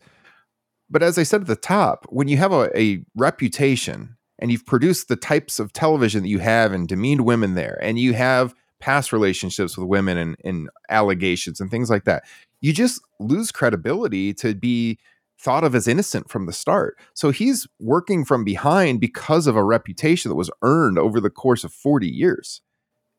[0.92, 4.66] but as I said at the top, when you have a, a reputation and you've
[4.66, 8.54] produced the types of television that you have and demeaned women there, and you have
[8.78, 12.24] past relationships with women and, and allegations and things like that,
[12.60, 14.98] you just lose credibility to be
[15.40, 16.98] thought of as innocent from the start.
[17.14, 21.64] So he's working from behind because of a reputation that was earned over the course
[21.64, 22.60] of 40 years.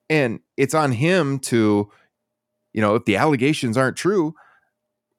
[0.10, 1.90] And it's on him to,
[2.72, 4.36] you know, if the allegations aren't true,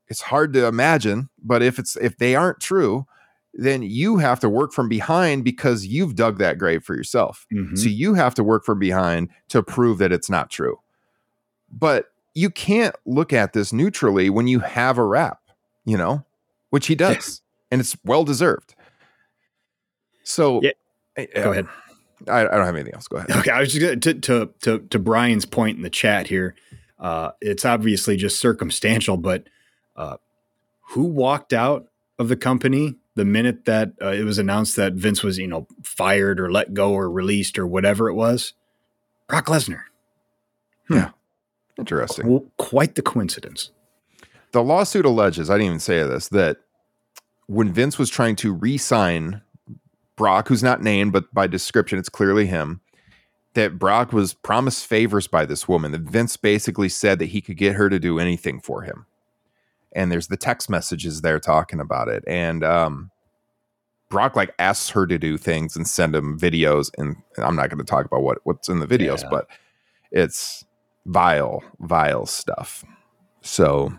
[0.09, 3.07] it's hard to imagine, but if it's if they aren't true,
[3.55, 7.47] then you have to work from behind because you've dug that grave for yourself.
[7.53, 7.77] Mm-hmm.
[7.77, 10.81] So you have to work from behind to prove that it's not true.
[11.71, 15.39] But you can't look at this neutrally when you have a rap,
[15.85, 16.25] you know,
[16.71, 18.75] which he does, and it's well deserved.
[20.25, 21.27] So yeah.
[21.35, 21.69] go ahead.
[22.27, 23.07] I, I, don't have anything else.
[23.07, 23.31] Go ahead.
[23.31, 26.55] Okay, I was just gonna, to, to to to Brian's point in the chat here.
[26.99, 29.49] Uh, it's obviously just circumstantial, but
[29.97, 30.17] uh,
[30.91, 35.23] who walked out of the company the minute that uh, it was announced that Vince
[35.23, 38.55] was, you know, fired or let go or released or whatever it was?
[39.29, 39.85] Brock Lesnar.
[40.89, 40.95] Hmm.
[40.95, 41.11] Yeah.
[41.79, 42.25] Interesting.
[42.25, 43.71] Qu- quite the coincidence.
[44.53, 46.59] The lawsuit alleges, I didn't even say this, that
[47.47, 49.43] when Vince was trying to re sign
[50.17, 52.81] Brock, who's not named, but by description, it's clearly him,
[53.55, 57.57] that Brock was promised favors by this woman, that Vince basically said that he could
[57.57, 59.07] get her to do anything for him
[59.95, 62.25] and there's the text messages there talking about it.
[62.27, 63.11] And um
[64.11, 67.79] brock like asks her to do things and send him videos and i'm not going
[67.79, 69.29] to talk about what what's in the videos yeah.
[69.29, 69.49] but
[70.13, 70.65] it's
[71.07, 72.85] vile vile stuff.
[73.41, 73.93] So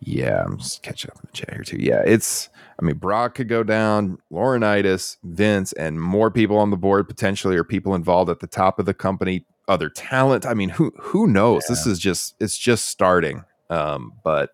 [0.00, 1.76] yeah i'm just catching up in the chat here too.
[1.78, 2.48] Yeah it's
[2.80, 7.56] i mean brock could go down laurinaitis vince and more people on the board potentially
[7.56, 10.46] or people involved at the top of the company other talent.
[10.46, 11.64] I mean who who knows?
[11.68, 11.74] Yeah.
[11.74, 14.50] this is just it's just starting um, but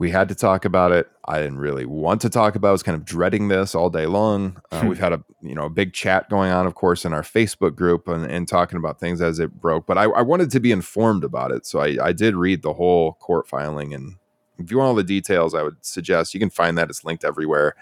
[0.00, 1.08] we had to talk about it.
[1.26, 2.68] I didn't really want to talk about.
[2.68, 2.70] it.
[2.70, 4.60] I was kind of dreading this all day long.
[4.72, 7.22] Uh, we've had a you know a big chat going on, of course, in our
[7.22, 9.86] Facebook group and, and talking about things as it broke.
[9.86, 12.72] But I, I, wanted to be informed about it, so I, I did read the
[12.72, 13.92] whole court filing.
[13.92, 14.16] And
[14.58, 16.88] if you want all the details, I would suggest you can find that.
[16.88, 17.76] It's linked everywhere,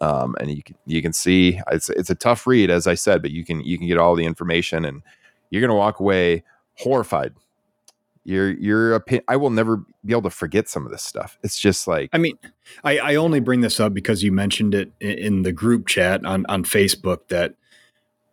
[0.00, 3.20] um, and you can you can see it's it's a tough read, as I said,
[3.20, 5.02] but you can you can get all the information, and
[5.50, 6.42] you're gonna walk away
[6.78, 7.34] horrified
[8.24, 11.58] your your opinion i will never be able to forget some of this stuff it's
[11.58, 12.38] just like i mean
[12.84, 16.44] i i only bring this up because you mentioned it in the group chat on
[16.48, 17.54] on facebook that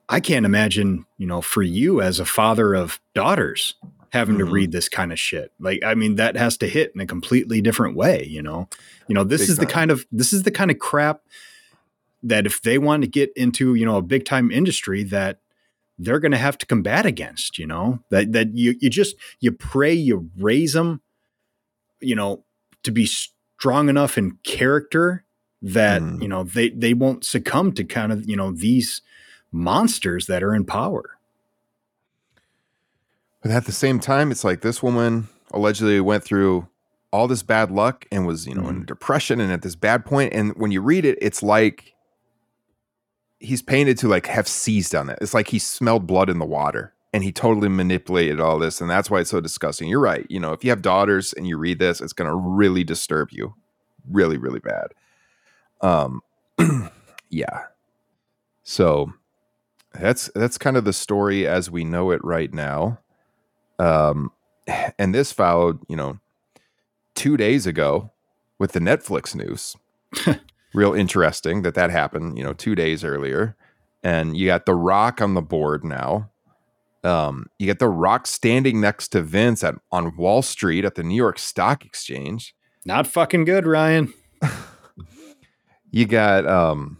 [0.09, 3.75] i can't imagine you know for you as a father of daughters
[4.11, 4.45] having mm-hmm.
[4.45, 7.05] to read this kind of shit like i mean that has to hit in a
[7.05, 8.67] completely different way you know
[9.07, 9.65] you know this big is time.
[9.65, 11.21] the kind of this is the kind of crap
[12.23, 15.39] that if they want to get into you know a big time industry that
[15.99, 19.51] they're going to have to combat against, you know, that, that you, you just, you
[19.51, 21.01] pray, you raise them,
[21.99, 22.43] you know,
[22.83, 25.23] to be strong enough in character
[25.61, 26.21] that, mm.
[26.21, 29.01] you know, they, they won't succumb to kind of, you know, these
[29.51, 31.17] monsters that are in power.
[33.41, 36.67] But at the same time, it's like this woman allegedly went through
[37.11, 38.69] all this bad luck and was, you know, mm.
[38.69, 40.33] in depression and at this bad point.
[40.33, 41.95] And when you read it, it's like
[43.39, 45.19] he's painted to like have seized on it.
[45.21, 48.81] It's like he smelled blood in the water and he totally manipulated all this.
[48.81, 49.89] And that's why it's so disgusting.
[49.89, 50.25] You're right.
[50.29, 53.29] You know, if you have daughters and you read this, it's going to really disturb
[53.31, 53.55] you
[54.09, 54.87] really, really bad.
[55.81, 56.21] Um,
[57.29, 57.65] yeah.
[58.63, 59.13] So
[59.93, 62.99] that's, that's kind of the story as we know it right now.
[63.79, 64.31] Um,
[64.99, 66.19] and this followed, you know,
[67.15, 68.11] two days ago
[68.59, 69.75] with the Netflix news.
[70.77, 73.55] real interesting that that happened, you know, two days earlier.
[74.03, 76.29] And you got The Rock on the board now.
[77.03, 81.03] Um, you get The Rock standing next to Vince at on Wall Street at the
[81.03, 82.53] New York Stock Exchange.
[82.85, 84.13] Not fucking good, Ryan.
[85.91, 86.99] you got um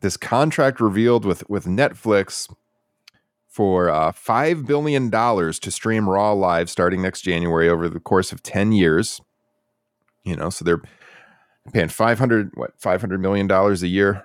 [0.00, 2.52] this contract revealed with with Netflix
[3.46, 8.32] for uh, five billion dollars to stream Raw live starting next January over the course
[8.32, 9.20] of ten years.
[10.24, 10.82] You know, so they're
[11.72, 14.24] paying five hundred what five hundred million dollars a year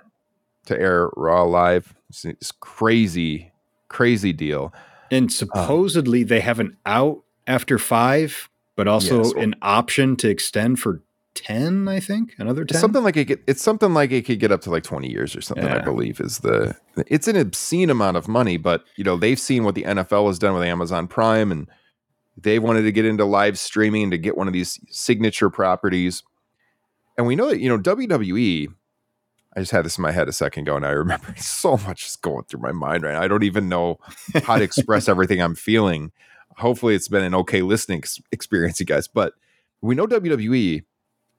[0.66, 1.94] to air Raw live.
[2.08, 3.52] It's, it's crazy,
[3.88, 4.72] crazy deal.
[5.10, 10.16] And supposedly um, they have an out after five, but also yeah, so, an option
[10.16, 11.02] to extend for
[11.36, 14.62] 10 i think another 10 something like it it's something like it could get up
[14.62, 15.76] to like 20 years or something yeah.
[15.76, 16.74] i believe is the
[17.06, 20.38] it's an obscene amount of money but you know they've seen what the nfl has
[20.38, 21.68] done with amazon prime and
[22.38, 26.22] they wanted to get into live streaming to get one of these signature properties
[27.16, 28.68] and we know that you know wwe
[29.56, 32.06] i just had this in my head a second ago and i remember so much
[32.06, 33.98] is going through my mind right now i don't even know
[34.44, 36.12] how to express everything i'm feeling
[36.58, 38.02] hopefully it's been an okay listening
[38.32, 39.34] experience you guys but
[39.82, 40.82] we know wwe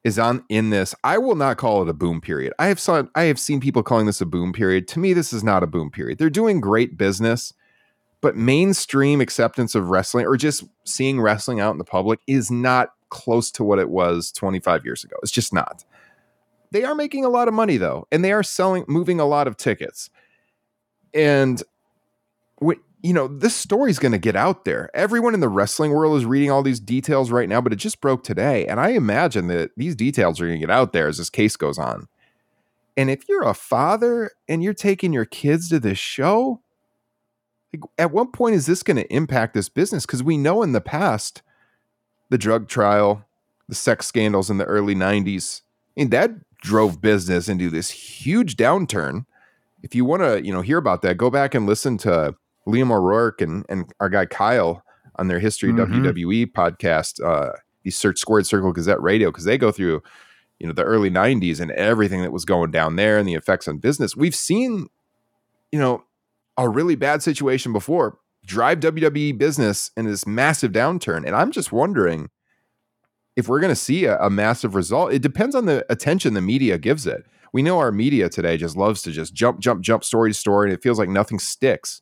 [0.08, 0.96] is on in this.
[1.04, 2.54] I will not call it a boom period.
[2.58, 4.88] I have saw I have seen people calling this a boom period.
[4.90, 6.18] To me, this is not a boom period.
[6.18, 7.54] They're doing great business,
[8.21, 12.89] but mainstream acceptance of wrestling or just seeing wrestling out in the public is not
[13.10, 15.15] close to what it was 25 years ago.
[15.21, 15.86] It's just not.
[16.71, 19.47] They are making a lot of money though, and they are selling moving a lot
[19.47, 20.10] of tickets.
[21.13, 21.63] And
[23.03, 24.89] you know, this story's going to get out there.
[24.93, 28.01] Everyone in the wrestling world is reading all these details right now, but it just
[28.01, 28.65] broke today.
[28.65, 31.56] And I imagine that these details are going to get out there as this case
[31.56, 32.08] goes on.
[32.97, 36.62] And if you're a father and you're taking your kids to this show,
[37.98, 40.06] at what point is this going to impact this business?
[40.06, 41.42] Because we know in the past,
[42.30, 43.26] the drug trial,
[43.68, 48.56] the sex scandals in the early 90s, I mean, that drove business into this huge
[48.56, 49.26] downturn.
[49.84, 52.36] If you want to, you know, hear about that, go back and listen to
[52.68, 54.84] Liam O'Rourke and and our guy Kyle
[55.16, 56.06] on their History mm-hmm.
[56.06, 57.24] WWE podcast.
[57.24, 60.04] Uh, you search Squared Circle Gazette Radio because they go through,
[60.60, 63.68] you know, the early '90s and everything that was going down there and the effects
[63.68, 64.16] on business.
[64.16, 64.88] We've seen,
[65.72, 66.04] you know,
[66.58, 71.72] a really bad situation before drive WWE business in this massive downturn, and I'm just
[71.72, 72.30] wondering
[73.36, 75.13] if we're going to see a, a massive result.
[75.13, 77.26] It depends on the attention the media gives it.
[77.54, 80.67] We know our media today just loves to just jump, jump, jump story to story,
[80.67, 82.02] and it feels like nothing sticks.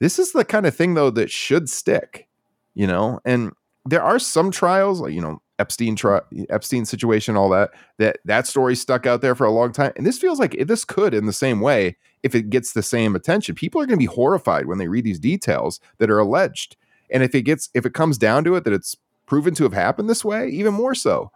[0.00, 2.28] This is the kind of thing though that should stick,
[2.74, 3.20] you know.
[3.24, 3.52] And
[3.84, 8.46] there are some trials, like you know Epstein tri- Epstein situation, all that that that
[8.46, 9.92] story stuck out there for a long time.
[9.96, 13.14] And this feels like this could, in the same way, if it gets the same
[13.16, 16.76] attention, people are going to be horrified when they read these details that are alleged.
[17.10, 19.72] And if it gets if it comes down to it that it's proven to have
[19.72, 21.30] happened this way, even more so.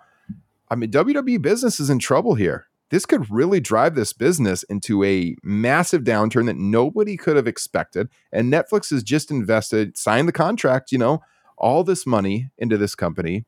[0.72, 5.02] I mean, WWE business is in trouble here this could really drive this business into
[5.04, 8.09] a massive downturn that nobody could have expected.
[8.33, 11.22] And Netflix has just invested, signed the contract, you know,
[11.56, 13.46] all this money into this company.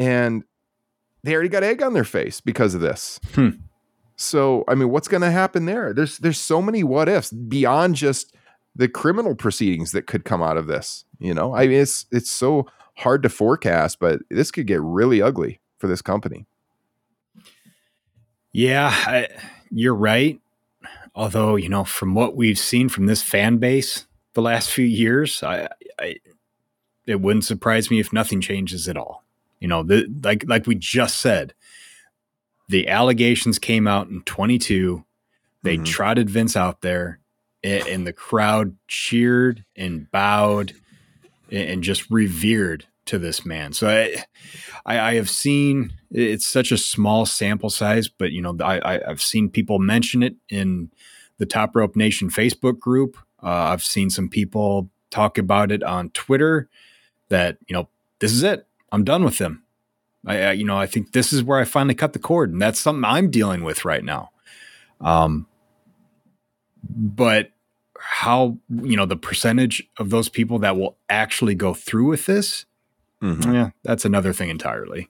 [0.00, 0.42] And
[1.22, 3.20] they already got egg on their face because of this.
[3.34, 3.50] Hmm.
[4.16, 5.94] So, I mean, what's going to happen there?
[5.94, 8.34] There's there's so many what ifs beyond just
[8.74, 11.04] the criminal proceedings that could come out of this.
[11.18, 15.22] You know, I mean, it's it's so hard to forecast, but this could get really
[15.22, 16.46] ugly for this company.
[18.52, 19.28] Yeah, I,
[19.70, 20.40] you're right.
[21.14, 25.42] Although, you know, from what we've seen from this fan base the last few years,
[25.42, 26.16] I, I
[27.06, 29.24] it wouldn't surprise me if nothing changes at all.
[29.60, 31.54] You know, the, like like we just said,
[32.68, 35.04] the allegations came out in 22.
[35.62, 35.84] They mm-hmm.
[35.84, 37.20] trotted Vince out there,
[37.62, 40.72] and, and the crowd cheered and bowed
[41.50, 43.72] and, and just revered to this man.
[43.72, 44.24] So I,
[44.86, 49.00] I, I, have seen it's such a small sample size, but you know I, I
[49.06, 50.90] have seen people mention it in
[51.38, 53.16] the Top Rope Nation Facebook group.
[53.42, 56.68] Uh, I've seen some people talk about it on Twitter.
[57.30, 57.88] That you know
[58.20, 58.66] this is it.
[58.92, 59.64] I'm done with them.
[60.26, 62.60] I, I you know I think this is where I finally cut the cord, and
[62.60, 64.30] that's something I'm dealing with right now.
[65.00, 65.46] Um,
[66.88, 67.50] but
[67.98, 72.66] how you know the percentage of those people that will actually go through with this
[73.22, 73.52] Mm-hmm.
[73.52, 75.08] Yeah, that's another thing entirely.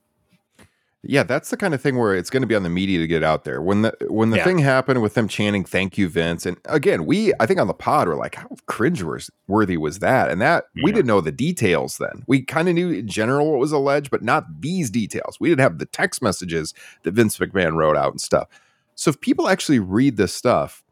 [1.02, 3.06] Yeah, that's the kind of thing where it's going to be on the media to
[3.06, 3.62] get out there.
[3.62, 4.44] When the when the yeah.
[4.44, 7.74] thing happened with them chanting "Thank you, Vince," and again, we I think on the
[7.74, 9.02] pod were like, "How cringe
[9.48, 10.84] worthy was that?" And that yeah.
[10.84, 12.24] we didn't know the details then.
[12.26, 15.38] We kind of knew in general what was alleged, but not these details.
[15.40, 16.74] We didn't have the text messages
[17.04, 18.48] that Vince McMahon wrote out and stuff.
[18.94, 20.84] So if people actually read this stuff,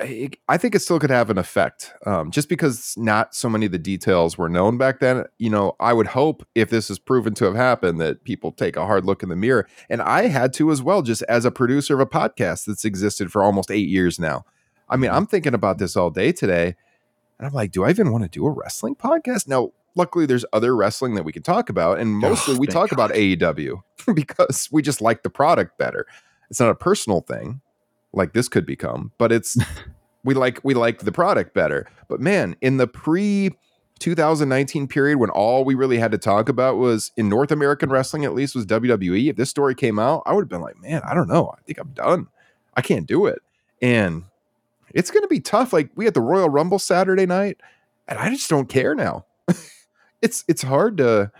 [0.00, 3.72] I think it still could have an effect, um, just because not so many of
[3.72, 5.24] the details were known back then.
[5.38, 8.76] You know, I would hope if this is proven to have happened, that people take
[8.76, 11.50] a hard look in the mirror, and I had to as well, just as a
[11.50, 14.44] producer of a podcast that's existed for almost eight years now.
[14.88, 15.16] I mean, mm-hmm.
[15.16, 16.76] I'm thinking about this all day today,
[17.38, 19.48] and I'm like, do I even want to do a wrestling podcast?
[19.48, 22.90] Now, luckily there's other wrestling that we can talk about and mostly Oh, we talk
[22.90, 22.92] God.
[22.92, 23.82] about AEW
[24.14, 26.06] because we just like the product better.
[26.50, 27.60] It's not a personal thing
[28.12, 29.56] like this could become, but it's
[30.24, 31.86] we like we like the product better.
[32.08, 33.50] But man, in the pre
[33.98, 38.24] 2019 period when all we really had to talk about was in North American wrestling
[38.24, 41.02] at least was WWE, if this story came out, I would have been like, "Man,
[41.04, 41.52] I don't know.
[41.56, 42.28] I think I'm done.
[42.76, 43.40] I can't do it."
[43.82, 44.24] And
[44.94, 45.72] it's going to be tough.
[45.72, 47.58] Like we had the Royal Rumble Saturday night,
[48.06, 49.26] and I just don't care now.
[50.22, 51.30] it's it's hard to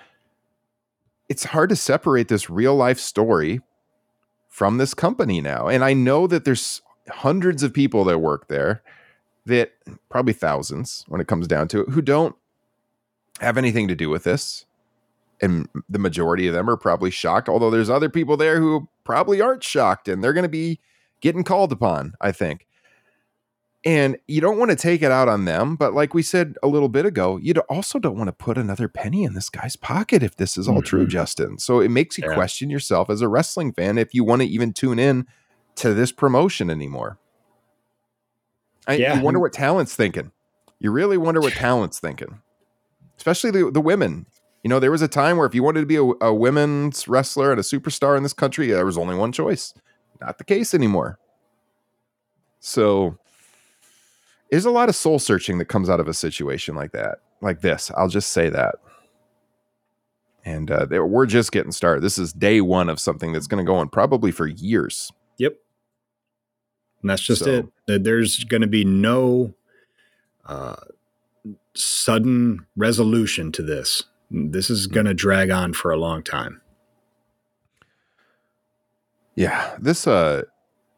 [1.28, 3.60] it's hard to separate this real life story
[4.58, 5.68] from this company now.
[5.68, 8.82] And I know that there's hundreds of people that work there
[9.46, 9.70] that
[10.08, 12.34] probably thousands when it comes down to it who don't
[13.38, 14.66] have anything to do with this.
[15.40, 19.40] And the majority of them are probably shocked, although there's other people there who probably
[19.40, 20.80] aren't shocked and they're going to be
[21.20, 22.66] getting called upon, I think.
[23.88, 26.68] And you don't want to take it out on them, but like we said a
[26.68, 30.22] little bit ago, you also don't want to put another penny in this guy's pocket
[30.22, 31.08] if this is all true, Mhm.
[31.08, 31.58] Justin.
[31.58, 32.34] So it makes you Yeah.
[32.34, 35.26] question yourself as a wrestling fan if you want to even tune in
[35.76, 37.18] to this promotion anymore.
[38.86, 39.16] I, Yeah.
[39.16, 40.32] You wonder what talent's thinking.
[40.80, 42.40] You really wonder what talent's thinking,
[43.16, 44.26] especially the, the women.
[44.62, 47.08] You know, there was a time where if you wanted to be a, a women's
[47.08, 49.72] wrestler and a superstar in this country, there was only one choice.
[50.20, 51.18] Not the case anymore.
[52.60, 53.16] So
[54.50, 57.60] there's a lot of soul searching that comes out of a situation like that, like
[57.60, 57.90] this.
[57.96, 58.76] I'll just say that.
[60.44, 62.02] And uh, there- we're just getting started.
[62.02, 65.12] This is day one of something that's going to go on probably for years.
[65.38, 65.56] Yep.
[67.02, 68.04] And that's just So- it.
[68.04, 69.54] There's going to be no
[70.46, 70.76] uh,
[71.74, 74.04] sudden resolution to this.
[74.30, 76.60] This is going to drag on for a long time.
[79.34, 80.42] Yeah, this uh,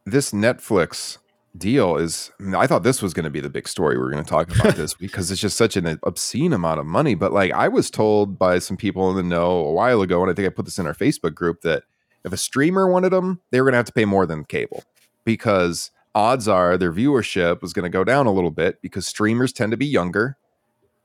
[0.07, 1.19] this Netflix
[1.57, 2.31] deal is.
[2.39, 3.97] I, mean, I thought this was going to be the big story.
[3.97, 6.87] We are going to talk about this because it's just such an obscene amount of
[6.87, 7.15] money.
[7.15, 10.31] But like, I was told by some people in the know a while ago, and
[10.31, 11.85] I think I put this in our Facebook group that
[12.25, 14.85] if a streamer wanted them, they were going to have to pay more than cable
[15.25, 19.53] because odds are their viewership was going to go down a little bit because streamers
[19.53, 20.37] tend to be younger.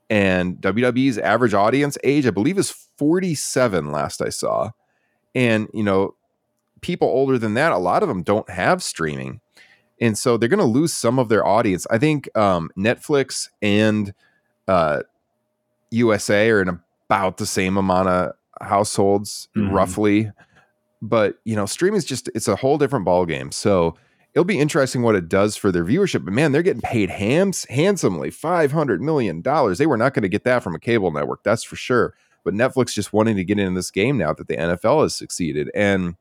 [0.08, 4.70] And WWE's average audience age, I believe, is 47 last I saw.
[5.34, 6.14] And, you know,
[6.80, 9.40] people older than that, a lot of them don't have streaming.
[10.00, 11.86] And so they're going to lose some of their audience.
[11.90, 14.12] I think um, Netflix and
[14.68, 15.02] uh,
[15.90, 19.72] USA are in about the same amount of households, Mhm.
[19.72, 20.30] roughly.
[21.02, 23.52] But, you know, streaming is just, it's a whole different ballgame.
[23.52, 23.94] So
[24.34, 26.24] it'll be interesting what it does for their viewership.
[26.24, 29.42] But man, they're getting paid hams, handsomely $500 million.
[29.42, 32.14] They were not going to get that from a cable network, that's for sure.
[32.44, 35.70] But Netflix just wanting to get into this game now that the NFL has succeeded.
[35.74, 36.16] And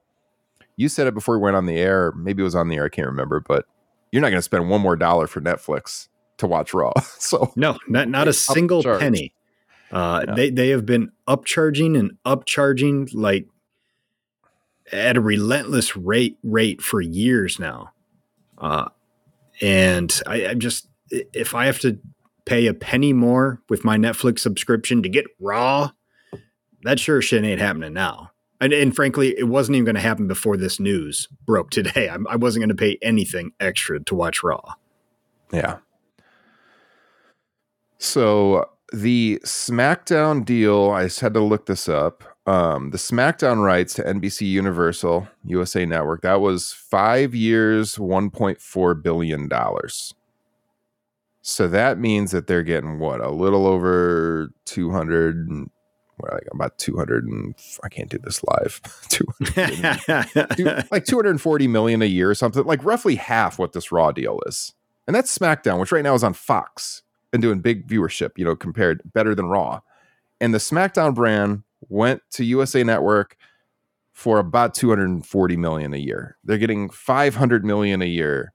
[0.78, 2.12] you said it before we went on the air.
[2.18, 2.86] Maybe it was on the air.
[2.86, 3.66] I can't remember, but
[4.12, 6.08] you're not going to spend one more dollar for Netflix
[6.38, 6.92] to watch Raw.
[7.20, 9.00] So No, not not a single upcharged.
[9.00, 9.34] penny.
[9.92, 10.34] Uh, Yeah.
[10.36, 13.48] They they have been upcharging and upcharging like
[14.92, 17.92] at a relentless rate rate for years now.
[18.58, 18.90] Uh,
[19.62, 22.00] and I, I'm just if I have to
[22.46, 25.92] pay a penny more with my Netflix subscription to get Raw,
[26.84, 28.32] that sure shit ain't happening now.
[28.62, 32.10] And, and frankly, it wasn't even going to happen before this news broke today.
[32.10, 34.74] I, I wasn't going to pay anything extra to watch Raw.
[35.52, 35.78] Yeah.
[37.98, 42.24] So the SmackDown deal, I just had to look this up.
[42.48, 49.50] Um, the SmackDown rights to NBC Universal USA Network, that was five years, $1.4 billion.
[51.42, 55.70] So that means that they're getting what, a little over 200, and-
[56.20, 58.82] like about 200, and I can't do this live.
[59.10, 64.12] 200 Two- like 240 million a year or something, like roughly half what this Raw
[64.12, 64.74] deal is.
[65.08, 68.56] And that's SmackDown, which right now is on Fox and doing big viewership, you know,
[68.56, 69.82] compared better than Raw.
[70.42, 73.38] And the SmackDown brand went to USA Network
[74.14, 76.38] for about 240 million a year.
[76.44, 78.54] They're getting 500 million a year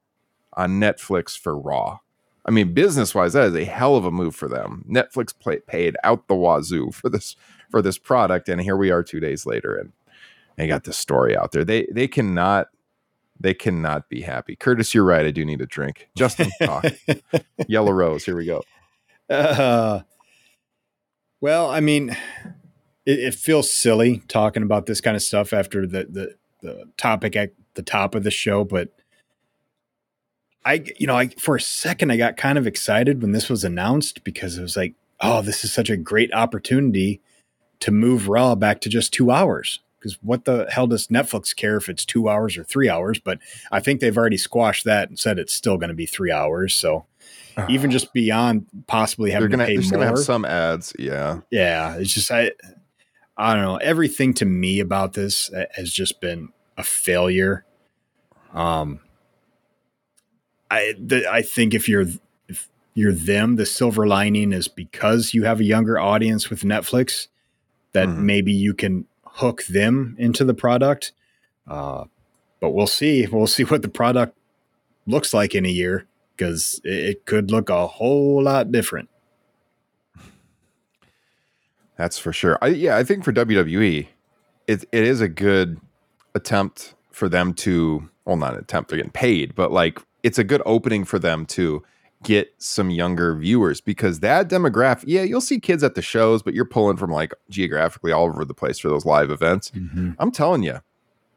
[0.54, 1.98] on Netflix for Raw.
[2.46, 4.84] I mean, business wise, that is a hell of a move for them.
[4.88, 7.36] Netflix play, paid out the wazoo for this
[7.70, 9.92] for this product, and here we are two days later, and
[10.56, 11.64] they got this story out there.
[11.64, 12.68] They they cannot
[13.38, 14.56] they cannot be happy.
[14.56, 15.24] Curtis, you're right.
[15.24, 16.08] I do need a drink.
[16.16, 16.84] Justin, talk.
[17.68, 18.24] Yellow Rose.
[18.24, 18.62] Here we go.
[19.28, 20.00] Uh,
[21.40, 22.10] well, I mean,
[23.06, 27.36] it, it feels silly talking about this kind of stuff after the, the the topic
[27.36, 28.90] at the top of the show, but
[30.64, 33.64] I, you know, I for a second I got kind of excited when this was
[33.64, 37.20] announced because it was like, oh, this is such a great opportunity
[37.80, 39.80] to move Raw back to just two hours.
[39.98, 43.18] because what the hell does Netflix care if it's two hours or three hours?
[43.18, 43.38] But
[43.70, 46.74] I think they've already squashed that and said it's still going to be three hours.
[46.74, 47.06] So
[47.68, 50.94] even just beyond possibly having gonna, to pay they're gonna have some ads.
[50.98, 51.40] Yeah.
[51.50, 52.52] yeah, it's just I,
[53.36, 53.76] I don't know.
[53.76, 57.64] Everything to me about this has just been a failure.
[58.54, 59.00] Um,
[60.70, 62.06] I the, I think if you're
[62.48, 67.28] if you're them, the silver lining is because you have a younger audience with Netflix,
[67.92, 68.18] that Mhm.
[68.18, 71.12] maybe you can hook them into the product.
[71.66, 72.04] Uh,
[72.60, 73.26] but we'll see.
[73.26, 74.36] We'll see what the product
[75.06, 76.06] looks like in a year
[76.36, 79.08] because it, it could look a whole lot different.
[81.96, 82.58] That's for sure.
[82.62, 84.08] I, yeah, I think for WWE,
[84.66, 85.80] it it is a good
[86.34, 90.44] attempt for them to well, not an attempt, they're getting paid, but like it's a
[90.44, 91.82] good opening for them to
[92.22, 96.52] get some younger viewers because that demographic, yeah, you'll see kids at the shows, but
[96.52, 99.70] you're pulling from like geographically all over the place for those live events.
[99.70, 100.12] Mm-hmm.
[100.18, 100.80] I'm telling you,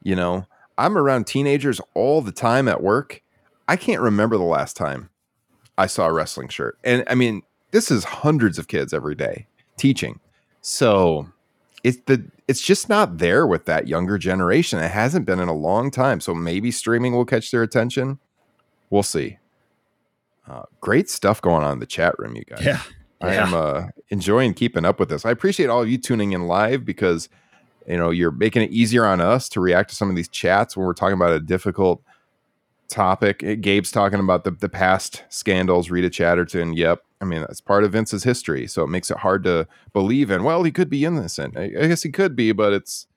[0.03, 0.45] you know,
[0.77, 3.21] I'm around teenagers all the time at work.
[3.67, 5.09] I can't remember the last time
[5.77, 6.77] I saw a wrestling shirt.
[6.83, 10.19] And I mean, this is hundreds of kids every day teaching.
[10.61, 11.29] So
[11.83, 14.79] it's the it's just not there with that younger generation.
[14.79, 16.19] It hasn't been in a long time.
[16.19, 18.19] So maybe streaming will catch their attention.
[18.93, 19.39] We'll see.
[20.47, 22.63] Uh, great stuff going on in the chat room, you guys.
[22.63, 22.79] Yeah.
[23.21, 23.47] I Yeah.
[23.47, 25.25] am uh, enjoying keeping up with this.
[25.25, 27.27] I appreciate all of you tuning in live because
[27.87, 30.77] you know you're making it easier on us to react to some of these chats
[30.77, 32.03] when we're talking about a difficult
[32.87, 33.41] topic.
[33.43, 35.89] Eh, Gabe's talking about the the past scandals.
[35.89, 36.73] Rita Chatterton.
[36.73, 37.03] Yep.
[37.19, 40.43] I mean that's part of Vince's history, so it makes it hard to believe in.
[40.43, 41.57] Well, he could be innocent.
[41.57, 43.07] I, I guess he could be, but it's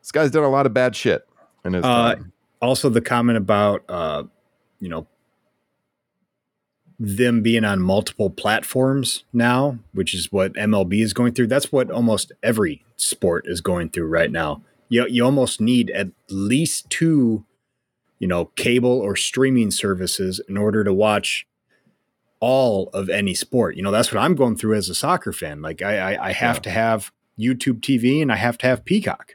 [0.00, 1.24] this guy's done a lot of bad shit
[1.64, 2.32] in his Uh, time.
[2.60, 4.24] also the comment about uh
[4.84, 5.06] you know
[6.98, 11.90] them being on multiple platforms now which is what mlb is going through that's what
[11.90, 17.44] almost every sport is going through right now you, you almost need at least two
[18.20, 21.46] you know cable or streaming services in order to watch
[22.38, 25.60] all of any sport you know that's what i'm going through as a soccer fan
[25.62, 26.60] like i i, I have Yeah.
[26.62, 29.34] to have youtube tv and i have to have peacock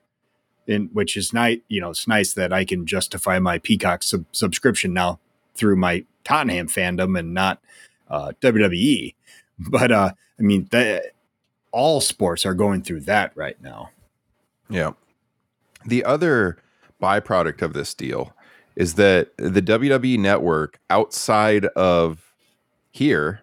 [0.67, 1.57] and which is nice.
[1.67, 5.19] You know, it's nice that I can justify my Peacock sub- subscription now
[5.59, 7.61] through my Tottenham fandom and not
[8.09, 9.13] uh, WWE.
[9.59, 10.69] But uh, I mean,
[11.71, 13.89] all sports are going through that right now.
[14.69, 14.91] Yeah.
[15.85, 16.57] The other
[17.01, 18.33] byproduct of this deal
[18.77, 22.33] is that the WWE network outside of
[22.91, 23.41] here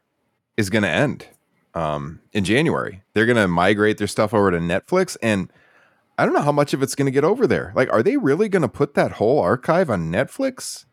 [0.57, 1.27] is going to end
[1.75, 3.03] um, in January.
[3.12, 5.19] They're going to migrate their stuff over to Netflix.
[5.23, 5.53] And
[6.17, 7.73] I don't know how much of it's going to get over there.
[7.77, 10.86] Like, are they really going to put that whole archive on Netflix?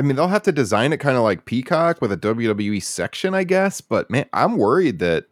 [0.00, 3.34] I mean, they'll have to design it kind of like Peacock with a WWE section,
[3.34, 3.82] I guess.
[3.82, 5.26] But man, I'm worried that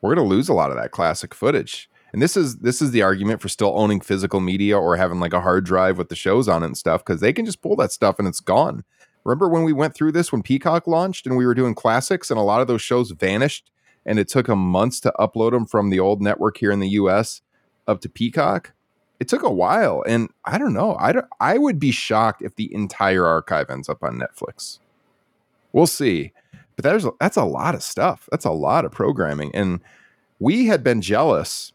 [0.00, 1.86] we're going to lose a lot of that classic footage.
[2.14, 5.34] And this is this is the argument for still owning physical media or having like
[5.34, 7.76] a hard drive with the shows on it and stuff because they can just pull
[7.76, 8.84] that stuff and it's gone.
[9.22, 12.40] Remember when we went through this when Peacock launched and we were doing classics and
[12.40, 13.70] a lot of those shows vanished
[14.06, 16.88] and it took them months to upload them from the old network here in the
[16.88, 17.42] US
[17.86, 18.72] up to Peacock?
[19.20, 20.96] It took a while and I don't know.
[20.98, 24.78] I don't, I would be shocked if the entire archive ends up on Netflix.
[25.72, 26.32] We'll see.
[26.74, 28.28] But there's that's a lot of stuff.
[28.30, 29.80] That's a lot of programming and
[30.38, 31.72] we had been jealous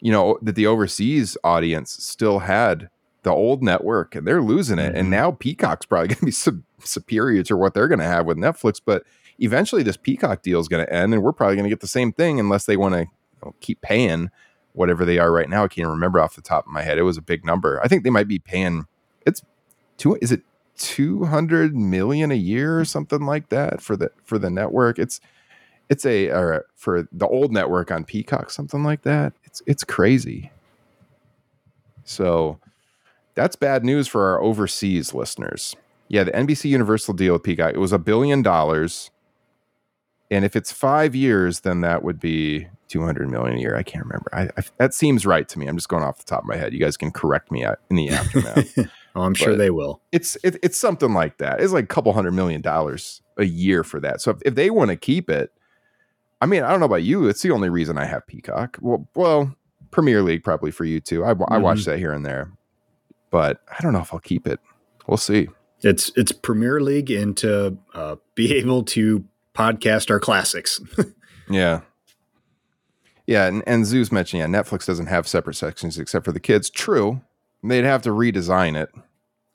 [0.00, 2.88] you know that the overseas audience still had
[3.22, 5.10] the old network and they're losing it and Mhm.
[5.10, 8.38] now peacock's probably going to be sub- superior to what they're going to have with
[8.38, 9.04] netflix but
[9.38, 11.86] eventually this peacock deal is going to end and we're probably going to get the
[11.86, 13.06] same thing unless they want to you
[13.44, 14.30] know, keep paying
[14.72, 17.02] whatever they are right now i can't remember off the top of my head it
[17.02, 18.86] was a big number i think they might be paying
[19.26, 19.42] it's
[19.96, 20.42] two is it
[20.78, 25.20] 200 million a year or something like that for the for the network it's
[25.90, 29.34] it's a or for the old network on Peacock, something like that.
[29.44, 30.50] It's it's crazy.
[32.04, 32.58] So
[33.34, 35.76] that's bad news for our overseas listeners.
[36.08, 39.10] Yeah, the NBC Universal deal with Peacock, it was a billion dollars.
[40.30, 43.76] And if it's five years, then that would be 200 million a year.
[43.76, 44.28] I can't remember.
[44.32, 45.66] I, I, that seems right to me.
[45.66, 46.72] I'm just going off the top of my head.
[46.72, 48.78] You guys can correct me in the aftermath.
[49.16, 50.00] Oh, I'm sure they will.
[50.12, 51.60] it's it, it's something like that.
[51.60, 54.20] It's like a couple hundred million dollars a year for that.
[54.20, 55.52] So if, if they want to keep it,
[56.40, 57.26] I mean, I don't know about you.
[57.26, 58.78] It's the only reason I have Peacock.
[58.80, 59.52] Well, well,
[59.90, 61.24] Premier League probably for you too.
[61.24, 62.52] I, I watch that here and there,
[63.32, 64.60] but I don't know if I'll keep it.
[65.08, 65.48] We'll see.
[65.80, 69.24] It's it's Premier League and to uh, be able to
[69.56, 70.80] podcast our classics.
[71.50, 71.80] Yeah.
[73.30, 76.68] Yeah, and, and Zeus mentioned, yeah, Netflix doesn't have separate sections except for the kids.
[76.68, 77.20] True.
[77.62, 78.90] They'd have to redesign it.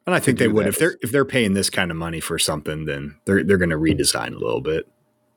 [0.05, 0.69] And I think they would that.
[0.69, 3.71] if they're if they're paying this kind of money for something, then they're they're going
[3.71, 4.87] to redesign a little bit.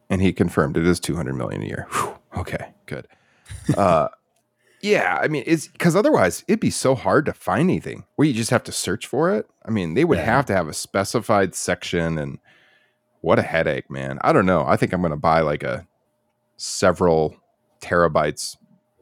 [0.08, 1.86] And he confirmed it is 200 million a year.
[1.90, 2.14] Whew.
[2.36, 3.08] Okay, good.
[3.76, 4.08] Uh,
[4.80, 8.32] Yeah, I mean, it's because otherwise it'd be so hard to find anything where you
[8.34, 9.48] just have to search for it.
[9.64, 10.24] I mean, they would Yeah.
[10.26, 12.38] have to have a specified section, and
[13.20, 14.18] what a headache, man.
[14.20, 14.64] I don't know.
[14.64, 15.84] I think I'm going to buy like a
[16.58, 17.34] several
[17.80, 18.56] terabytes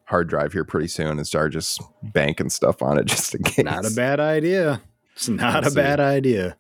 [0.07, 3.65] hard drive here pretty soon and start just banking stuff on it just in case.
[3.65, 4.81] Not a bad idea.
[5.15, 6.57] It's not Let's a bad idea.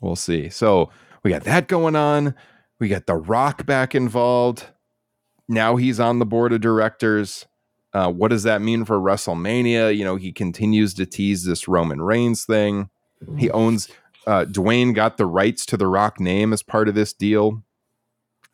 [0.00, 0.48] We'll see.
[0.50, 0.90] So
[1.22, 2.34] we got that going on.
[2.78, 4.66] We got The Rock back involved.
[5.48, 7.46] Now he's on the board of directors.
[7.92, 9.96] Uh, what does that mean for WrestleMania?
[9.96, 12.90] You know, he continues to tease this Roman Reigns thing.
[13.38, 13.88] He owns,
[14.26, 17.62] uh, Dwayne got the rights to The Rock name as part of this deal.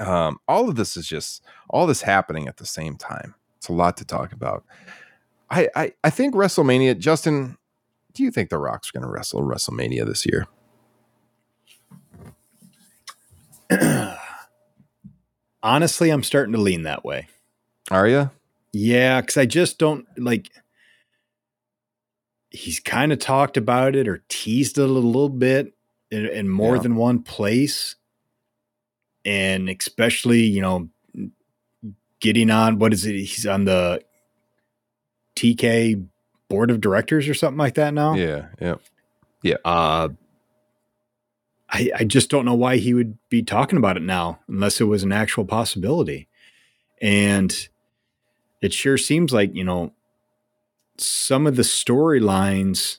[0.03, 3.35] Um, all of this is just, all this happening at the same time.
[3.59, 4.65] It's a lot to talk about.
[5.51, 7.57] I, I, I think WrestleMania, Justin,
[8.15, 10.47] do you think The Rock's going to wrestle WrestleMania this year?
[15.63, 17.29] Honestly, I'm starting to lean that way.
[17.91, 18.31] Are you?
[18.73, 20.51] Yeah, because I just don't like.
[22.51, 25.73] He's kind of talked about it or teased it a little bit
[26.11, 26.83] in, in more Yeah.
[26.83, 27.97] than one place.
[29.25, 30.89] And especially, you know,
[32.21, 33.15] getting on what is it?
[33.15, 34.03] He's on the
[35.37, 36.07] TKO
[36.49, 38.15] board of directors or something like that now.
[38.15, 38.77] Yeah, yeah.
[39.43, 39.57] Yeah.
[39.65, 40.11] Uh,
[41.69, 44.85] I, I just don't know why he would be talking about it now unless it
[44.85, 46.29] was an actual possibility.
[47.01, 47.69] And
[48.61, 49.93] it sure seems like, you know,
[50.99, 52.99] some of the storylines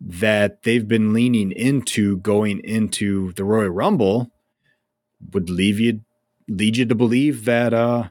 [0.00, 4.30] that they've been leaning into going into the Royal Rumble
[5.32, 6.00] would leave you
[6.48, 8.08] lead you to believe that uh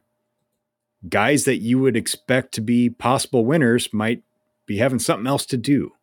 [1.08, 4.24] guys that you would expect to be possible winners might
[4.66, 5.94] be having something else to do.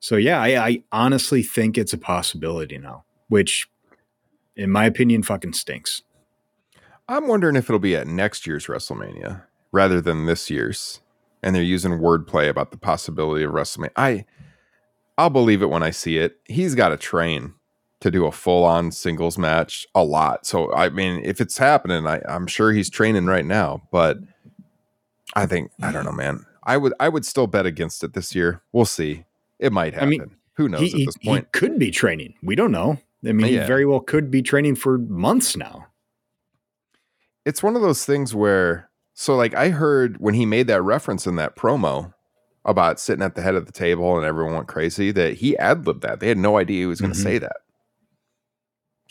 [0.00, 3.68] So yeah, I, I honestly think it's a possibility now, which
[4.56, 6.02] in my opinion fucking stinks.
[7.08, 11.00] I'm wondering if it'll be at next year's WrestleMania rather than this year's.
[11.42, 13.90] And they're using wordplay about the possibility of WrestleMania.
[13.96, 14.24] I
[15.18, 16.38] I'll believe it when I see it.
[16.44, 17.54] He's got to train
[18.02, 20.44] to do a full-on singles match a lot.
[20.46, 23.82] So I mean, if it's happening, I, I'm sure he's training right now.
[23.90, 24.18] But
[25.34, 26.44] I think I don't know, man.
[26.64, 28.62] I would I would still bet against it this year.
[28.72, 29.24] We'll see.
[29.58, 30.08] It might happen.
[30.08, 31.52] I mean, Who knows He, at he, this he point?
[31.52, 32.34] could be training.
[32.42, 32.98] We don't know.
[33.24, 33.60] I mean, Yeah.
[33.62, 35.86] he very well could be training for months now.
[37.44, 41.26] it's one of those things where so like I heard when he made that reference
[41.26, 42.12] in that promo
[42.64, 45.86] about sitting at the head of the table and everyone went crazy that he ad
[45.86, 46.20] libbed that.
[46.20, 47.22] They had no idea he was going to Mhm.
[47.22, 47.56] say that.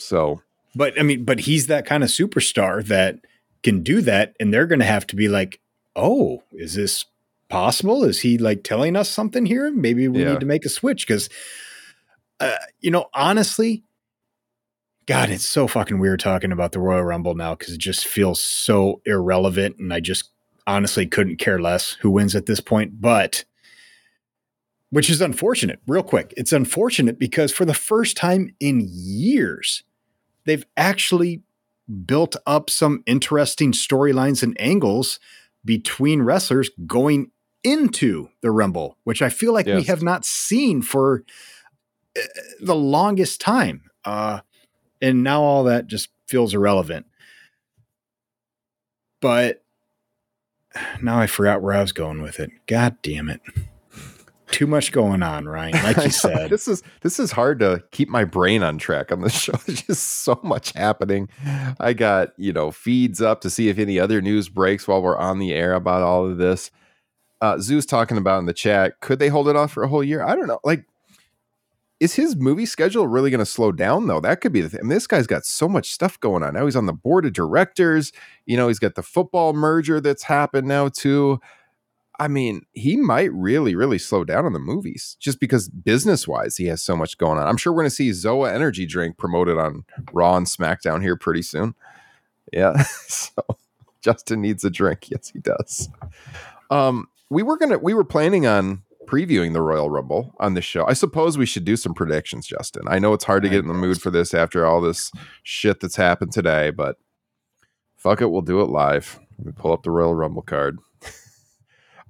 [0.02, 0.42] So
[0.76, 3.20] But I mean, but he's that kind of superstar that
[3.64, 5.60] can do that, and they're going to have to be like,
[5.96, 7.06] "Oh, is this
[7.50, 8.04] possible?
[8.04, 9.70] Is he like telling us something here?
[9.72, 10.32] Maybe we Yeah.
[10.32, 11.30] need to make a switch." Because,
[12.40, 13.84] uh, you know, honestly,
[15.06, 18.42] God, it's so fucking weird talking about the Royal Rumble now because it just feels
[18.42, 20.30] so irrelevant, and I just
[20.66, 23.02] honestly couldn't care less who wins at this point.
[23.02, 23.44] But
[24.90, 25.80] which is unfortunate.
[25.88, 29.84] Real quick, it's unfortunate because for the first time in years
[30.46, 31.44] they've actually
[32.06, 35.20] built up some interesting storylines and angles
[35.64, 37.32] between wrestlers going
[37.64, 41.24] into the Rumble, which I feel like we have not seen for
[42.18, 42.22] uh,
[42.60, 43.84] the longest time.
[44.04, 44.42] Uh,
[45.02, 47.06] and now all that just feels irrelevant.
[49.22, 49.64] But
[51.02, 52.52] now I forgot where I was going with it.
[52.68, 53.42] God damn it.
[54.52, 55.84] Too much going on, Ryan.
[55.84, 56.50] Like you said.
[56.50, 59.54] this is this is hard to keep my brain on track on this show.
[59.66, 61.30] There's just so much happening.
[61.80, 65.18] I got, you know, feeds up to see if any other news breaks while we're
[65.18, 66.72] on the air about all of this.
[67.40, 70.04] Uh Zoo's talking about in the chat, could they hold it off for a whole
[70.04, 70.24] year?
[70.24, 70.60] I don't know.
[70.64, 70.86] Like
[72.02, 74.20] is his movie schedule really going to slow down though?
[74.20, 74.80] That could be the thing.
[74.80, 76.56] I mean, this guy's got so much stuff going on.
[76.56, 78.12] Now he's on the board of directors.
[78.48, 81.40] You know, he's got the football merger that's happened now too.
[82.22, 86.56] I mean, he might really, really slow down on the movies just because business wise,
[86.56, 87.48] he has so much going on.
[87.48, 91.16] I'm sure we're going to see Zoa energy drink promoted on Raw and SmackDown here
[91.16, 91.74] pretty soon.
[92.54, 92.84] Yeah.
[93.08, 93.42] so
[94.04, 95.10] Justin needs a drink.
[95.10, 95.90] Yes, he does.
[96.70, 100.86] Um, we were gonna, we were planning on previewing the Royal Rumble on this show.
[100.86, 102.84] I suppose we should do some predictions, Justin.
[102.88, 105.12] I know it's hard to get in the mood for this after all this
[105.42, 106.98] shit that's happened today, but
[107.98, 109.20] fuck it, we'll do it live.
[109.40, 110.78] Let me pull up the Royal Rumble card.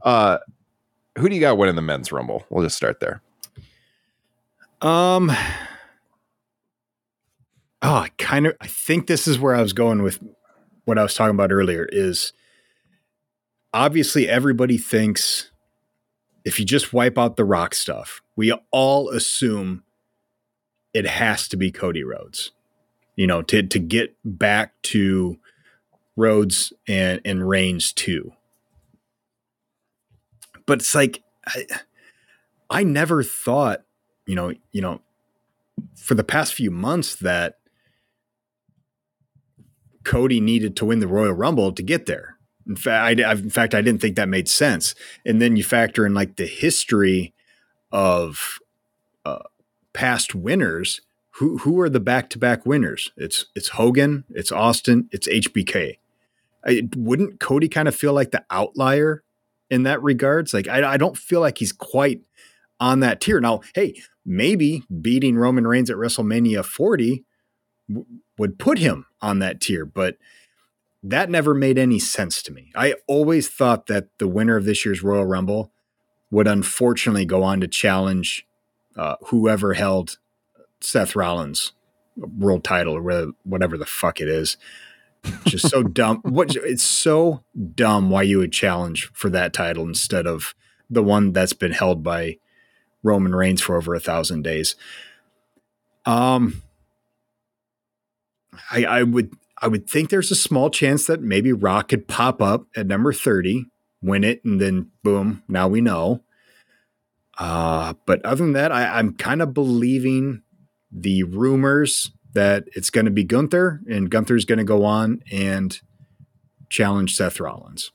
[0.04, 0.38] Uh,
[1.18, 2.45] who do you got winning the men's rumble?
[2.49, 3.22] We'll just start there.
[4.82, 5.32] Um.
[7.84, 8.56] Oh, I kind of.
[8.62, 10.20] I think this is where I was going with
[10.86, 11.88] what I was talking about earlier.
[11.91, 12.34] Is
[13.74, 15.52] obviously everybody thinks
[16.43, 19.84] if you just wipe out the rock stuff, we all assume
[20.93, 22.52] it has to be Cody Rhodes.
[23.16, 25.38] You know, to to get back to
[26.16, 28.34] Rhodes and and Reigns too.
[30.66, 31.66] But it's like I,
[32.70, 33.84] I never thought,
[34.26, 35.01] you know, you know,
[35.95, 37.57] for the past few months that
[40.03, 42.38] Cody needed to win the Royal Rumble to get there.
[42.68, 44.95] In fact, I, in fact, I didn't think that made sense.
[45.26, 47.34] And then you factor in like the history
[47.91, 48.59] of
[49.26, 49.43] uh,
[49.93, 51.01] past winners.
[51.36, 53.12] Who who are the back to back winners?
[53.18, 55.97] It's it's Hogan, it's Austin, it's HBK.
[56.66, 59.24] I, wouldn't Cody kind of feel like the outlier
[59.72, 60.53] in that regards?
[60.53, 62.22] Like I, I don't feel like he's quite
[62.80, 63.39] on that tier.
[63.39, 67.24] Now, hey, maybe beating Roman Reigns at WrestleMania 40
[67.89, 68.05] w-
[68.38, 70.17] would put him on that tier, but
[71.01, 72.72] that never made any sense to me.
[72.76, 75.72] I always thought that the winner of this year's Royal Rumble
[76.30, 78.45] would unfortunately go on to challenge
[78.95, 80.17] uh, whoever held
[80.80, 81.74] Seth Rollins
[82.17, 84.57] world title or whatever the fuck it is.
[85.45, 86.22] Just so dumb.
[86.24, 87.43] What it's so
[87.76, 90.55] dumb why you would challenge for that title instead of
[90.89, 92.38] the one that's been held by
[93.03, 94.76] Roman Reigns for over a thousand days.
[96.05, 96.61] Um,
[98.72, 102.41] I, I would I would think there's a small chance that maybe Rock could pop
[102.41, 103.65] up at number 30,
[104.01, 106.24] win it, and then boom, now we know.
[107.38, 110.41] Uh, but other than that, I, I'm kind of believing
[110.91, 115.79] the rumors that it's going to be Gunther, and Gunther's going to go on and
[116.69, 117.91] challenge Seth Rollins.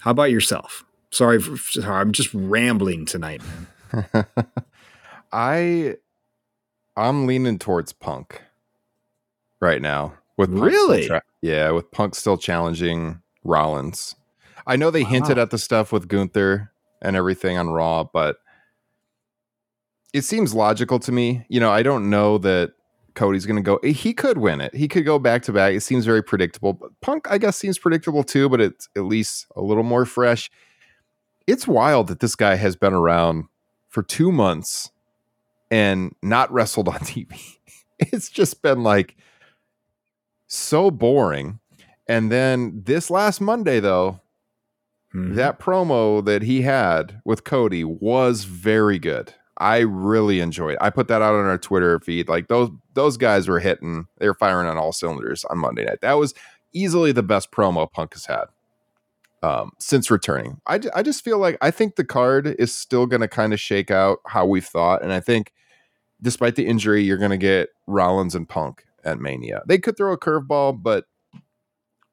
[0.00, 0.84] How about yourself?
[1.10, 3.42] Sorry, for, sorry, I'm just rambling tonight,
[3.92, 4.26] man.
[5.32, 5.96] I
[6.96, 8.42] I'm leaning towards Punk
[9.60, 10.14] right now.
[10.36, 14.14] With Punk really, tra- yeah, with Punk still challenging Rollins.
[14.66, 15.10] I know they wow.
[15.10, 18.36] hinted at the stuff with Gunther and everything on Raw, but
[20.12, 21.44] it seems logical to me.
[21.48, 22.72] You know, I don't know that
[23.18, 23.80] Cody's going to go.
[23.82, 24.72] He could win it.
[24.72, 25.74] He could go back to back.
[25.74, 26.72] It seems very predictable.
[26.72, 30.48] But Punk, I guess, seems predictable too, but it's at least a little more fresh.
[31.48, 33.46] It's wild that this guy has been around
[33.88, 34.92] for two months
[35.68, 37.56] and not wrestled on TV.
[37.98, 39.16] It's just been like
[40.46, 41.58] so boring.
[42.06, 44.20] And then this last Monday, though,
[45.12, 45.34] mm-hmm.
[45.34, 49.34] that promo that he had with Cody was very good.
[49.58, 50.78] I really enjoyed.
[50.80, 52.28] I put that out on our Twitter feed.
[52.28, 56.00] Like those those guys were hitting, they were firing on all cylinders on Monday night.
[56.00, 56.34] That was
[56.72, 58.44] easily the best promo Punk has had
[59.42, 60.60] um, since returning.
[60.66, 63.60] I, I just feel like I think the card is still going to kind of
[63.60, 65.52] shake out how we thought, and I think
[66.20, 69.62] despite the injury, you're going to get Rollins and Punk at Mania.
[69.66, 71.06] They could throw a curveball, but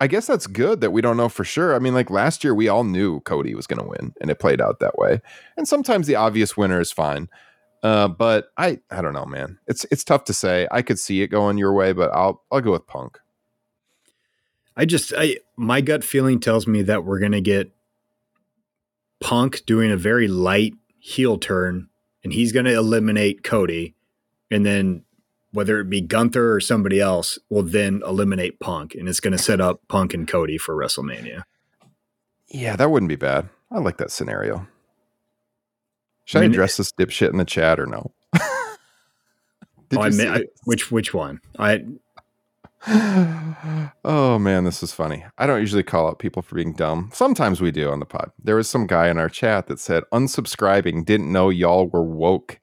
[0.05, 1.73] I guess that's good that we don't know for sure.
[1.73, 4.37] I mean, like last year, we all knew Cody was going to win, and it
[4.37, 5.19] played out that way.
[5.57, 7.27] And sometimes the obvious winner is fine,
[7.81, 9.57] uh, but I I don't know, man.
[9.65, 10.67] It's it's tough to say.
[10.69, 13.17] I could see it going your way, but I'll I'll go with Punk.
[14.77, 17.71] I just I my gut feeling tells me that we're going to get
[19.21, 21.89] Punk doing a very light heel turn,
[22.23, 23.95] and he's going to eliminate Cody,
[24.51, 25.03] and then
[25.55, 29.41] whether it be Gunther or somebody else, will then eliminate Punk, and it's going to
[29.41, 31.43] set up Punk and Cody for WrestleMania.
[32.49, 33.49] Yeah, that wouldn't be bad.
[33.71, 34.67] I like that scenario.
[36.25, 38.11] Should I, mean, I address this dipshit in the chat or no?
[38.39, 38.77] oh,
[39.93, 41.39] I mean, I, which which one?
[41.57, 41.85] I.
[44.05, 45.25] oh man, this is funny.
[45.37, 47.09] I don't usually call out people for being dumb.
[47.13, 48.31] Sometimes we do on the pod.
[48.43, 52.59] There was some guy in our chat that said unsubscribing didn't know y'all were woke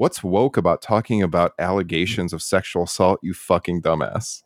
[0.00, 4.42] What's woke about talking about allegations of sexual assault, you fucking dumbass?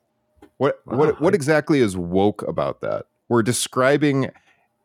[0.56, 0.96] What wow.
[0.96, 3.04] what what exactly is woke about that?
[3.28, 4.30] We're describing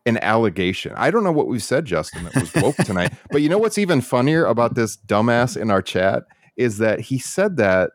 [0.06, 0.94] an allegation.
[0.96, 3.14] I don't know what we said, Justin, that was woke tonight.
[3.32, 7.18] but you know what's even funnier about this dumbass in our chat is that he
[7.18, 7.90] said that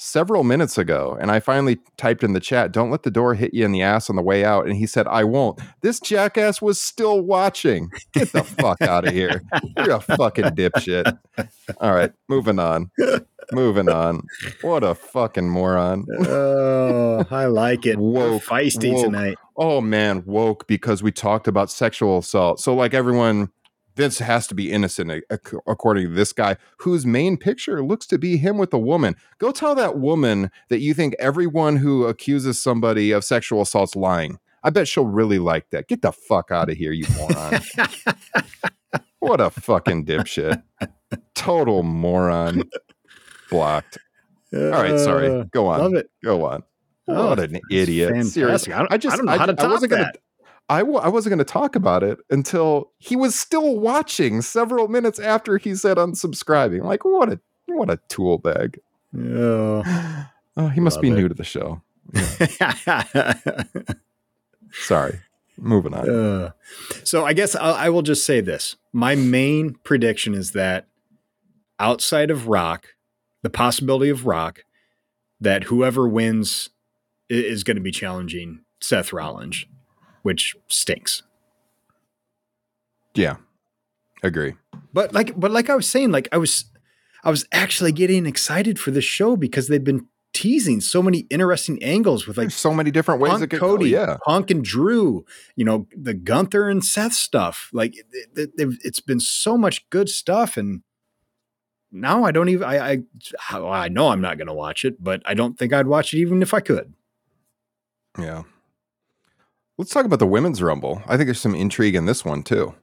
[0.00, 3.52] several minutes ago, and I finally typed in the chat, "Don't let the door hit
[3.52, 6.60] you in the ass on the way out." And he said, "I won't." This jackass
[6.62, 7.90] was still watching.
[8.12, 9.42] Get the fuck out of here!
[9.76, 11.18] You're a fucking dipshit.
[11.80, 12.90] All right, moving on.
[13.52, 14.22] moving on.
[14.62, 16.06] What a fucking moron.
[16.26, 17.98] oh, I like it.
[17.98, 19.04] Woke, feisty woke.
[19.04, 19.38] tonight.
[19.56, 22.60] Oh man, woke because we talked about sexual assault.
[22.60, 23.50] So like everyone
[24.00, 25.24] Vince has to be innocent,
[25.66, 29.14] according to this guy, whose main picture looks to be him with a woman.
[29.36, 34.38] Go tell that woman that you think everyone who accuses somebody of sexual assault's lying.
[34.62, 35.86] I bet she'll really like that.
[35.86, 37.60] Get the fuck out of here, you moron.
[39.18, 40.62] what a fucking dipshit.
[41.34, 42.62] Total moron.
[43.50, 43.98] Blocked.
[44.54, 45.28] All right, sorry.
[45.28, 45.78] Uh, Go on.
[45.80, 46.10] Love it.
[46.24, 46.62] Go on.
[47.06, 48.24] Oh, what an idiot.
[48.28, 48.72] Seriously.
[48.72, 49.98] I, I just I don't know how to top I wasn't that.
[49.98, 50.12] Gonna,
[50.70, 54.88] I w- I wasn't going to talk about it until he was still watching several
[54.88, 56.82] minutes after he said unsubscribing.
[56.84, 58.80] Like what a what a tool bag.
[59.12, 60.24] Yeah.
[60.56, 61.14] Oh, he must be it.
[61.14, 61.80] new to the show.
[62.60, 63.34] Yeah.
[64.72, 65.20] Sorry.
[65.56, 66.10] moving on.
[66.10, 66.50] Uh,
[67.04, 70.86] so I guess I'll, I will just say this: my main prediction is that
[71.78, 72.88] outside of Rock,
[73.42, 74.64] the possibility of Rock,
[75.40, 76.70] that whoever wins
[77.28, 79.64] is going to be challenging Seth Rollins,
[80.22, 81.22] which stinks.
[83.14, 83.36] yeah,
[84.22, 84.54] agree.
[84.92, 86.64] But like, but like I was saying, like I was,
[87.24, 91.82] I was actually getting excited for this show because they've been teasing so many interesting
[91.82, 94.00] angles with like There's so many different ways it could Cody, go.
[94.00, 95.24] Yeah, Punk and Drew,
[95.56, 97.68] you know, the Gunther and Seth stuff.
[97.72, 98.06] Like it,
[98.36, 100.82] it, they've- it's been so much good stuff, and
[101.92, 102.64] now I don't even.
[102.64, 102.98] I
[103.50, 106.14] I, I know I'm not going to watch it, but I don't think I'd watch
[106.14, 106.94] it even if I could.
[108.18, 108.42] yeah.
[109.80, 111.02] Let's talk about the women's rumble.
[111.06, 112.74] I think there's some intrigue in this one too.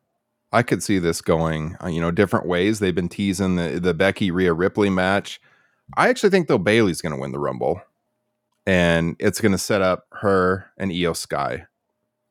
[0.51, 2.79] I could see this going, uh, you know, different ways.
[2.79, 5.39] They've been teasing the the Becky Rhea Ripley match.
[5.95, 7.79] I actually think though Bayley's going to win the rumble,
[8.65, 11.67] and it's going to set up her and Iyo Sky.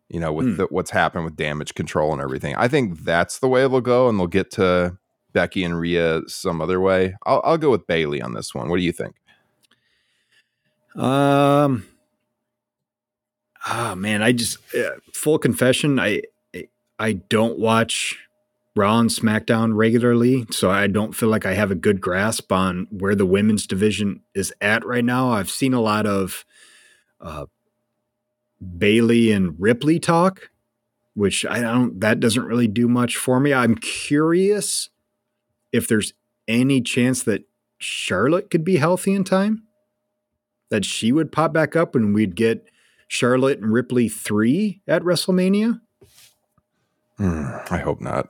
[0.08, 0.56] You know, with Hmm.
[0.56, 2.56] the, what's happened with damage control and everything.
[2.56, 4.98] I think that's the way it'll go, and they'll get to
[5.32, 7.14] Becky and Rhea some other way.
[7.24, 8.68] I'll, I'll go with Bailey on this one.
[8.68, 9.14] What do you think?
[10.96, 11.86] Um.
[13.66, 15.98] Ah man, I just uh, full confession.
[15.98, 16.22] I
[16.54, 18.16] I- I don't watch
[18.74, 22.86] Raw and SmackDown regularly, so I don't feel like I have a good grasp on
[22.90, 25.30] where the women's division is at right now.
[25.30, 26.44] I've seen a lot of
[27.20, 27.46] uh,
[28.78, 30.50] Bayley and Ripley talk,
[31.14, 32.00] which I don't.
[32.00, 33.52] That doesn't really do much for me.
[33.52, 34.88] I'm curious
[35.72, 36.14] if there's
[36.48, 37.44] any chance that
[37.78, 39.64] Charlotte could be healthy in time
[40.70, 42.66] that she would pop back up and we'd get
[43.08, 45.80] Charlotte and Ripley three at WrestleMania.
[47.18, 48.28] Hmm, I hope not.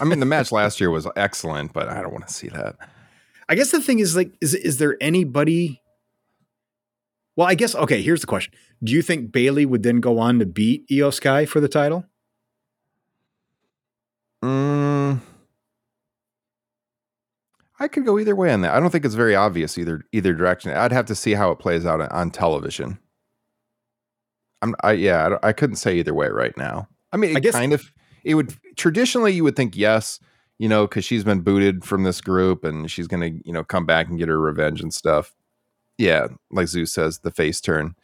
[0.00, 2.76] I mean, the match last year was excellent, but I don't want to see that.
[3.48, 5.82] I guess the thing is like, is is there anybody?
[7.36, 8.02] Well, I guess okay.
[8.02, 8.52] Here's the question:
[8.82, 12.04] Do you think Bayley would then go on to beat Iyo Sky for the title?
[14.42, 15.20] Mm,
[17.80, 18.74] I could go either way on that.
[18.74, 20.70] I don't think it's very obvious either either direction.
[20.72, 22.98] I'd have to see how it plays out on television.
[24.62, 26.88] I'm, I yeah, I, I couldn't say either way right now.
[27.12, 27.92] I mean, I it guess- kind of
[28.24, 30.18] it would traditionally you would think yes,
[30.58, 33.86] you know, because she's been booted from this group and she's gonna you know come
[33.86, 35.34] back and get her revenge and stuff.
[35.96, 37.94] Yeah, like Zeus says, the face turn.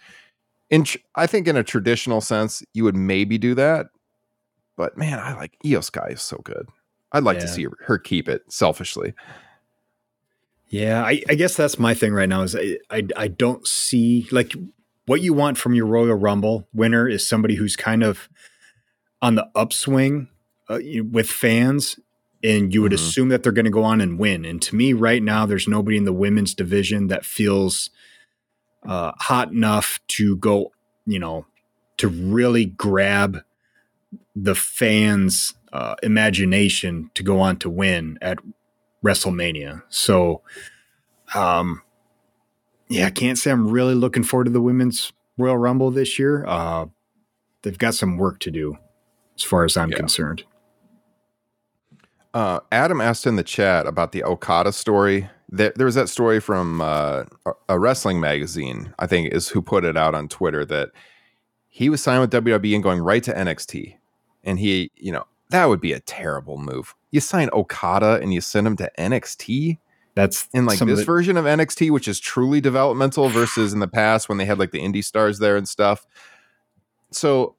[0.71, 3.87] In tr- I think in a traditional sense, you would maybe do that,
[4.77, 6.67] but man, I like Iyo Sky is so good.
[7.13, 9.15] I'd like to see her, her keep it selfishly.
[10.69, 12.43] Yeah, I, I guess that's my thing right now.
[12.43, 14.55] Is I, I I don't see like
[15.07, 18.29] what you want from your Royal Rumble winner is somebody who's kind of
[19.21, 20.29] on the upswing
[20.69, 20.79] uh,
[21.11, 21.99] with fans,
[22.43, 22.97] and you would Mhm.
[22.97, 24.45] assume that they're going to go on and win.
[24.45, 27.91] And to me, right now, there's nobody in the women's division that feels
[28.87, 30.71] uh, hot enough to go,
[31.07, 31.47] you know,
[31.97, 33.43] to really grab
[34.37, 38.39] the fans' uh, imagination to go on to win at
[39.03, 39.83] WrestleMania.
[39.89, 40.43] So,
[41.35, 41.81] um,
[42.89, 46.45] yeah, I can't say I'm really looking forward to the women's Royal Rumble this year.
[46.47, 46.87] Uh,
[47.63, 48.77] they've got some work to do,
[49.37, 49.97] as far as I'm Yeah.
[49.97, 50.45] concerned.
[52.33, 55.29] Uh, Adam asked in the chat about the Okada story.
[55.49, 59.63] There, there was that story from uh, a- a wrestling magazine, I think, is who
[59.63, 60.91] put it out on Twitter that
[61.69, 63.97] he was signed with WWE and going right to NXT.
[64.43, 66.95] And he, you know, that would be a terrible move.
[67.13, 69.79] You sign Okada and you send him to NXT
[70.15, 73.89] That's in like this the- version of NXT, which is truly developmental versus in the
[73.89, 76.07] past when they had like the indie stars there and stuff.
[77.11, 77.57] So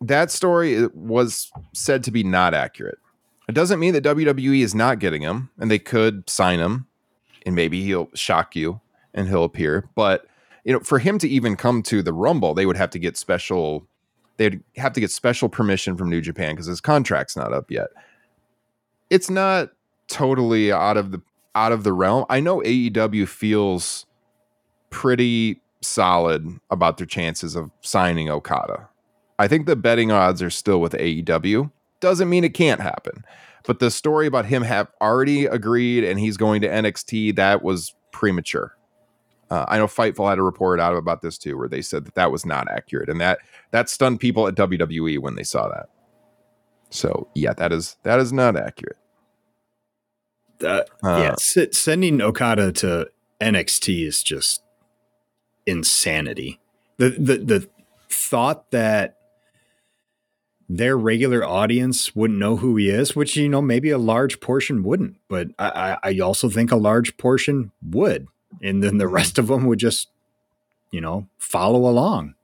[0.00, 2.98] that story was said to be not accurate.
[3.48, 6.86] It doesn't mean that WWE is not getting him, and they could sign him,
[7.44, 8.80] and maybe he'll shock you
[9.14, 9.88] and he'll appear.
[9.94, 10.26] But
[10.64, 13.16] you know, for him to even come to the Rumble, they would have to get
[13.16, 13.86] special.
[14.36, 17.88] They'd have to get special permission from New Japan because his contract's not up yet.
[19.10, 19.70] It's not
[20.08, 21.22] totally out of the
[21.56, 22.26] out of the realm.
[22.28, 24.06] I know AEW feels
[24.90, 28.88] pretty solid about their chances of signing Okada.
[29.38, 31.72] I think the betting odds are still with AEW.
[32.00, 33.24] Doesn't mean it can't happen.
[33.64, 37.94] But the story about him have already agreed and he's going to NXT, that was
[38.12, 38.76] premature.
[39.50, 42.14] Uh, I know Fightful had a report out about this too, where they said that
[42.16, 43.38] that was not accurate, and that
[43.70, 45.88] that stunned people at WWE when they saw that.
[46.90, 48.98] So yeah, that is that is not accurate.
[50.62, 54.62] Uh, Uh, yeah, sending Okada to NXT is just
[55.66, 56.60] insanity.
[56.96, 57.68] The the the
[58.08, 59.16] thought that
[60.68, 64.82] their regular audience wouldn't know who he is, which you know maybe a large portion
[64.82, 68.26] wouldn't, but I, I also think a large portion would,
[68.62, 70.08] and then the rest of them would just
[70.90, 72.34] you know follow along.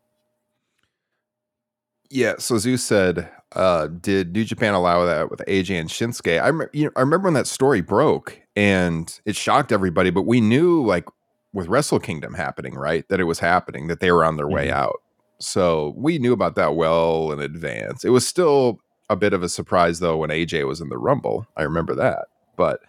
[2.11, 6.41] Yeah, so Zeus said, uh, did New Japan allow that with AJ and Shinsuke?
[6.43, 10.23] I, rem- you know, I remember when that story broke and it shocked everybody, but
[10.23, 11.07] we knew like
[11.53, 13.09] with Wrestle Kingdom happening, right?
[13.09, 14.73] That it was happening, that they were on their way Mhm.
[14.73, 15.03] out.
[15.39, 18.05] So we knew about that well in advance.
[18.05, 18.79] It was still
[19.11, 21.47] a bit of a surprise though when AJ was in the Rumble.
[21.57, 22.27] I remember that.
[22.57, 22.81] But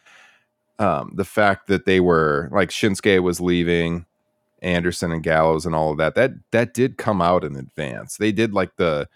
[0.80, 4.06] um, the fact that they were like Shinsuke was leaving,
[4.62, 8.18] Anderson and Gallows and all of that, that that did come out in advance.
[8.18, 9.10] They did like the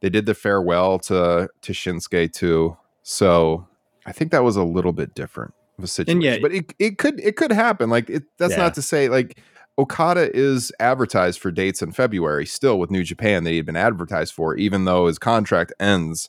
[0.00, 2.76] they did the farewell to to Shinsuke too.
[3.02, 3.66] So
[4.06, 6.20] I think that was a little bit different of a situation.
[6.22, 7.90] yeah- but it, it could it could happen.
[7.90, 8.58] Like it, that's Yeah.
[8.64, 9.40] not to say like
[9.78, 13.76] Okada is advertised for dates in February still with New Japan that he had been
[13.76, 16.28] advertised for, even though his contract ends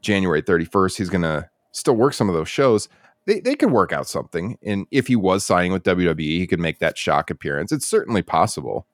[0.00, 0.96] January 31st.
[0.98, 2.88] He's gonna still work some of those shows.
[3.26, 4.56] They they could work out something.
[4.64, 7.70] And if he was signing with WWE, he could make that shock appearance.
[7.72, 8.86] It's certainly possible.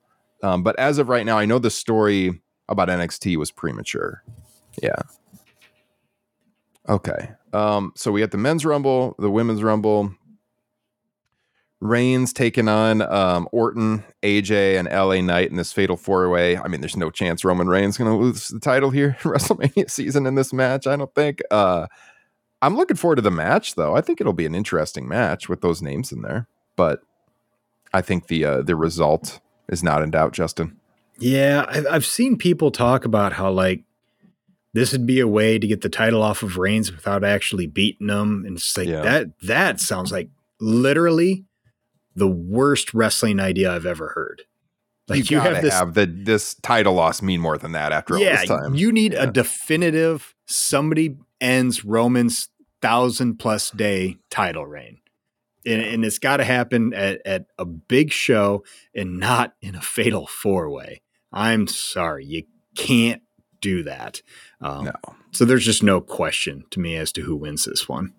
[0.43, 4.23] Um, but as of right now, I know the story about NXT was premature.
[4.83, 5.03] Yeah.
[6.89, 7.31] Okay.
[7.53, 10.15] Um, so we got the men's rumble, the women's rumble.
[11.81, 16.57] Reigns taking on um, Orton, AJ, and LA Knight in this fatal four way.
[16.57, 20.27] I mean, there's no chance Roman Reigns going to lose the title here WrestleMania season
[20.27, 20.87] in this match.
[20.87, 21.43] I don't think.
[21.51, 21.87] Uh,
[22.63, 23.95] I'm looking forward to the match, though.
[23.95, 26.49] I think it'll be an interesting match with those names in there.
[26.77, 27.03] But
[27.93, 30.79] I think the uh, the result is not in doubt, Justin.
[31.19, 33.85] Yeah, I've, I've seen people talk about how like
[34.75, 38.09] this would be a way to get the title off of Reigns without actually beating
[38.09, 39.03] him, and it's like Yeah.
[39.03, 39.41] that.
[39.41, 40.29] That sounds like
[40.61, 41.45] literally
[42.15, 44.43] the worst wrestling idea I've ever heard.
[45.09, 48.15] Like you, you, have this, have the this title loss mean more than that after
[48.15, 48.75] all yeah, this time.
[48.75, 49.25] you need Yeah.
[49.25, 52.49] a definitive somebody ends Roman's
[52.83, 54.99] thousand plus day title reign.
[55.65, 58.65] And, and it's got to happen at, at a big show
[58.95, 61.03] and not in a fatal four way.
[61.33, 62.45] I'm sorry, you
[62.77, 63.23] can't
[63.61, 64.23] do that.
[64.61, 64.93] Um, no.
[65.33, 68.15] So there's just no question to me as to who wins this one.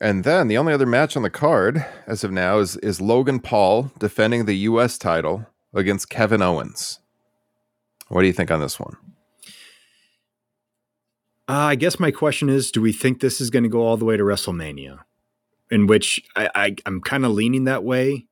[0.00, 3.40] And then the only other match on the card as of now is is Logan
[3.40, 7.00] Paul defending the US title against Kevin Owens.
[8.08, 8.96] What do you think on this one?
[11.48, 13.96] Uh, I guess my question is do we think this is going to go all
[13.96, 15.00] the way to WrestleMania?
[15.70, 18.26] In which I, I, I'm kind of leaning that way.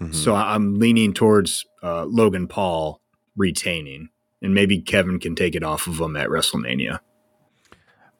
[0.00, 0.14] Mhm.
[0.14, 3.00] So I'm leaning towards uh, Logan Paul
[3.36, 4.10] retaining,
[4.42, 7.00] and maybe Kevin can take it off of him at WrestleMania.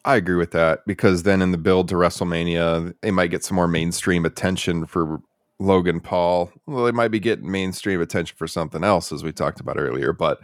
[0.04, 3.56] I agree with that because then in the build to WrestleMania, they might get some
[3.56, 5.20] more mainstream attention for
[5.58, 6.50] Logan Paul.
[6.66, 10.12] Well, they might be getting mainstream attention for something else, as we talked about earlier.
[10.12, 10.40] But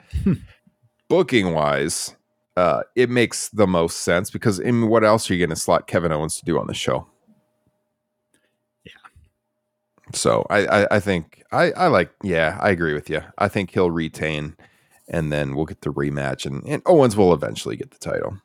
[1.09, 2.17] booking wise,
[2.57, 5.57] uh, it makes the most sense because I mean, what else are you going to
[5.57, 7.07] slot Kevin Owens to do on the show?
[8.85, 8.93] Yeah.
[10.15, 13.23] So I, I, I think I, I like, yeah, I agree with you.
[13.39, 14.57] I think he'll retain,
[15.09, 18.39] and then we'll get the rematch, and, and Owens will eventually get the title.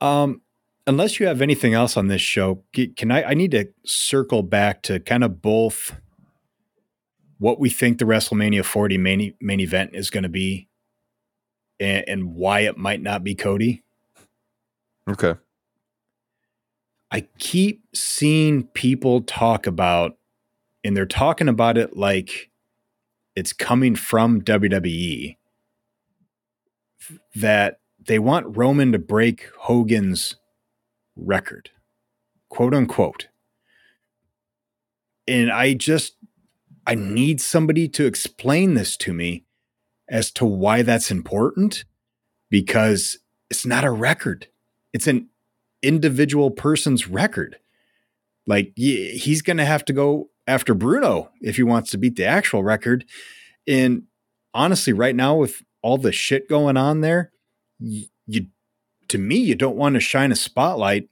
[0.00, 0.42] Um,
[0.86, 3.30] unless you have anything else on this show, can I?
[3.30, 5.94] I need to circle back to kind of both
[7.38, 10.68] what we think the WrestleMania 40 main, main event is going to be,
[11.78, 13.82] and, and why it might not be Cody.
[15.08, 15.34] Okay.
[17.10, 20.17] I keep seeing people talk about,
[20.88, 22.48] and they're talking about it like
[23.36, 25.36] it's coming from WWE,
[27.36, 30.36] that they want Roman to break Hogan's
[31.14, 31.68] record,
[32.48, 33.28] quote unquote.
[35.26, 36.16] And I just,
[36.86, 39.44] I need somebody to explain this to me
[40.08, 41.84] as to why that's important
[42.48, 43.18] because
[43.50, 44.46] it's not a record.
[44.94, 45.28] It's an
[45.82, 47.58] individual person's record.
[48.46, 52.24] Like he's going to have to go after Bruno if he wants to beat the
[52.24, 53.04] actual record.
[53.68, 54.04] And
[54.54, 57.30] honestly, right now with all the shit going on there,
[57.78, 58.46] y- you
[59.08, 61.08] to me you don't want to shine a spotlight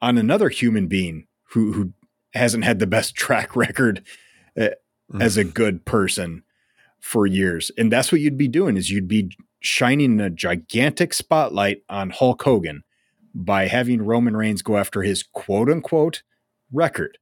[0.00, 1.92] on another human being who who
[2.32, 4.02] hasn't had the best track record
[4.58, 4.70] uh,
[5.20, 6.42] as a good person
[7.00, 7.70] for years.
[7.76, 12.42] And that's what you'd be doing is you'd be shining a gigantic spotlight on Hulk
[12.42, 12.82] Hogan
[13.34, 16.22] by having Roman Reigns go after his quote unquote
[16.72, 17.18] record.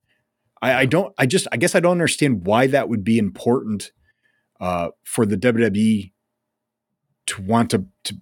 [0.64, 3.92] I, I don't, I just, I guess I don't understand why that would be important
[4.60, 6.12] uh, for the WWE
[7.26, 8.16] to want to, to,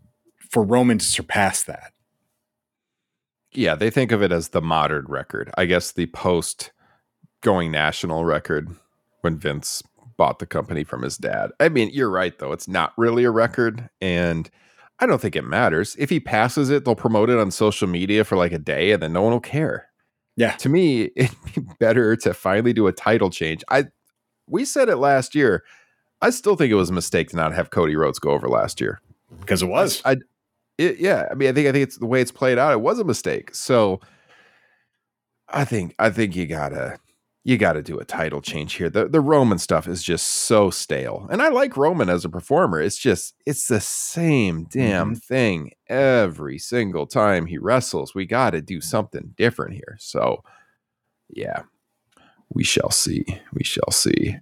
[0.51, 1.93] for Roman to surpass that.
[3.53, 5.53] Yeah, they think of it as the modern record.
[5.57, 6.73] I guess the post
[7.43, 8.75] going national record
[9.21, 9.83] when Vince
[10.17, 11.53] bought the company from his dad.
[11.61, 12.53] I mean, you're right though.
[12.53, 14.51] It's not really a record and
[14.99, 15.95] I don't think it matters.
[15.97, 19.01] If he passes it, they'll promote it on social media for like a day and
[19.01, 19.92] then no one will care.
[20.43, 20.57] Yeah.
[20.57, 23.63] To me, it'd be better to finally do a title change.
[23.71, 23.87] I
[24.49, 25.63] we said it last year.
[26.21, 28.81] I still think it was a mistake to not have Cody Rhodes go over last
[28.81, 29.01] year.
[29.41, 30.03] Because it was.
[30.05, 30.17] I,
[30.79, 32.73] it, yeah, I mean, I think I think it's the way it's played out.
[32.73, 33.55] It was a mistake.
[33.55, 34.01] So
[35.49, 36.99] I think I think you gotta
[37.45, 38.89] you gotta do a title change here.
[38.89, 42.81] The the Roman stuff is just so stale, and I like Roman as a performer.
[42.81, 45.15] It's just it's the same damn Mm-hmm.
[45.19, 48.15] thing every single time he wrestles.
[48.15, 49.97] We got to do something different here.
[49.99, 50.45] So
[51.29, 51.63] yeah,
[52.49, 53.25] we shall see.
[53.53, 54.37] We shall see.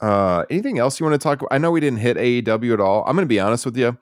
[0.00, 1.54] Uh, anything else you want to talk about?
[1.54, 3.04] I know we didn't hit AEW at all.
[3.06, 3.98] I'm going to be honest with you.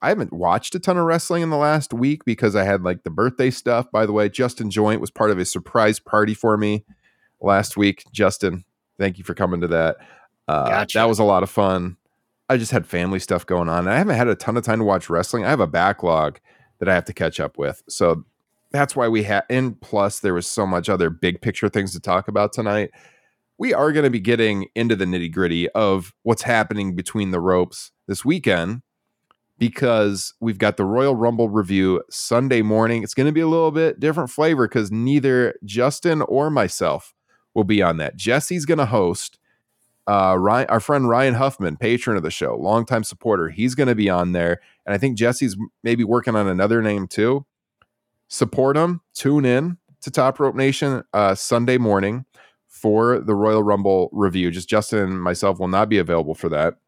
[0.00, 3.02] I haven't watched a ton of wrestling in the last week because I had like
[3.02, 3.90] the birthday stuff.
[3.90, 6.84] By the way, Justin Joint was part of a surprise party for me
[7.42, 8.04] last week.
[8.12, 8.64] Justin,
[8.98, 9.96] thank you for coming to that.
[10.48, 10.98] Uh, Gotcha.
[10.98, 11.96] That was a lot of fun.
[12.48, 13.88] I just had family stuff going on.
[13.88, 15.44] I haven't had a ton of time to watch wrestling.
[15.44, 16.38] I have a backlog
[16.78, 17.82] that I have to catch up with.
[17.88, 18.24] So
[18.72, 22.00] that's why we had, and plus there was so much other big picture things to
[22.00, 22.90] talk about tonight.
[23.58, 27.40] We are going to be getting into the nitty gritty of what's happening between the
[27.40, 28.82] ropes this weekend
[29.58, 33.04] because we've got the Royal Rumble review Sunday morning.
[33.04, 37.14] It's going to be a little bit different flavor because neither Justin or myself
[37.54, 38.16] will be on that.
[38.16, 39.38] Jesse's going to host.
[40.06, 43.94] Uh, Ryan, our friend Ryan Huffman, patron of the show, longtime supporter, he's going to
[43.94, 47.46] be on there, and I think Jesse's maybe working on another name too.
[48.26, 49.00] Support him.
[49.14, 52.24] Tune in to Top Rope Nation uh, Sunday morning
[52.66, 54.50] for the Royal Rumble review.
[54.50, 56.78] Just Justin and myself will not be available for that,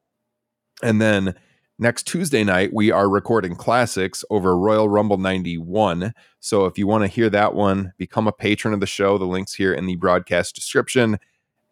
[0.82, 1.36] and then
[1.78, 6.14] next Tuesday night, we are recording classics over Royal Rumble 91.
[6.40, 9.18] So if you want to hear that one, become a patron of the show.
[9.18, 11.18] The link's here in the broadcast description.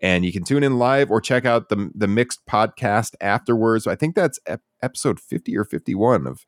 [0.01, 3.87] And you can tune in live or check out the, the mixed podcast afterwards.
[3.87, 6.45] I think that's ep- episode 50 or 51 of,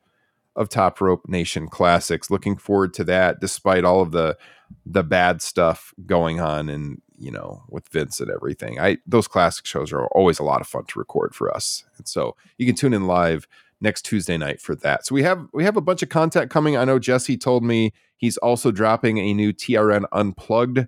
[0.57, 2.29] of Top Rope Nation Classics.
[2.29, 4.37] Looking forward to that, despite all of the
[4.83, 8.79] the bad stuff going on and you know with Vince and everything.
[8.79, 11.85] I those classic shows are always a lot of fun to record for us.
[11.97, 13.47] And so you can tune in live
[13.81, 15.05] next Tuesday night for that.
[15.05, 16.77] So we have we have a bunch of content coming.
[16.77, 20.79] I know Jesse told me he's also dropping a new TRN Unplugged.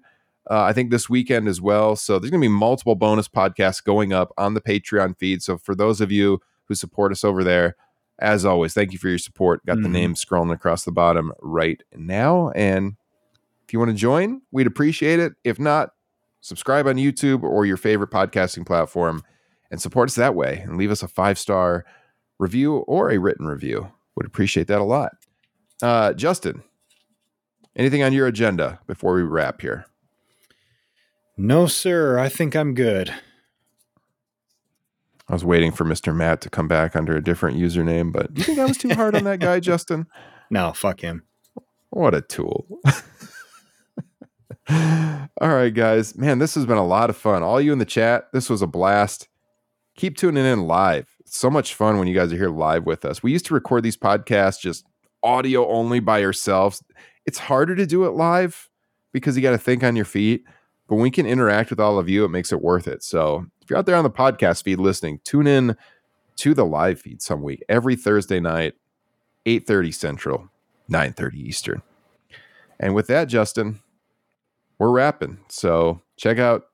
[0.49, 1.97] Uh, I think this weekend as well.
[1.97, 5.43] So there's going to be multiple bonus podcasts going up on the Patreon feed.
[5.43, 7.75] So for those of you who support us over there,
[8.19, 9.65] as always, thank you for your support.
[9.65, 9.91] Got the Mhm.
[9.91, 12.51] name scrolling across the bottom right now.
[12.51, 12.95] And
[13.65, 15.33] if you want to join, we'd appreciate it.
[15.43, 15.89] If not,
[16.41, 19.23] subscribe on YouTube or your favorite podcasting platform
[19.71, 21.85] and support us that way and leave us a five star
[22.39, 23.91] review or a written review.
[24.15, 25.13] Would appreciate that a lot.
[25.81, 26.63] Uh, Justin,
[27.75, 29.85] anything on your agenda before we wrap here?
[31.37, 32.17] No, sir.
[32.17, 33.13] I think I'm good.
[35.29, 36.15] I was waiting for Mr.
[36.15, 38.93] Matt to come back under a different username, but do you think I was too
[38.93, 40.07] hard on that guy, Justin?
[40.49, 41.23] No, fuck him.
[41.89, 42.65] What a tool.
[44.69, 46.17] All right, guys.
[46.17, 47.41] Man, this has been a lot of fun.
[47.41, 49.29] All you in the chat, this was a blast.
[49.95, 51.07] Keep tuning in live.
[51.19, 53.23] It's so much fun when you guys are here live with us.
[53.23, 54.85] We used to record these podcasts just
[55.23, 56.83] audio only by yourselves.
[57.25, 58.69] It's harder to do it live
[59.13, 60.43] because you got to think on your feet.
[60.87, 63.03] But when we can interact with all of you, it makes it worth it.
[63.03, 65.75] So if you're out there on the podcast feed listening, tune in
[66.37, 68.75] to the live feed some week every Thursday night,
[69.45, 70.49] 8:30 Central,
[70.89, 71.81] 9:30 Eastern.
[72.79, 73.79] And with that, Justin,
[74.79, 75.39] we're wrapping.
[75.49, 76.65] So check out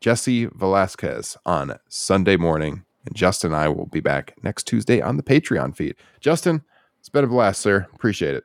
[0.00, 2.84] Jesse Velasquez on Sunday morning.
[3.04, 5.94] And Justin and I will be back next Tuesday on the Patreon feed.
[6.20, 6.62] Justin,
[6.98, 7.86] it's been a blast, sir.
[7.94, 8.44] Appreciate it.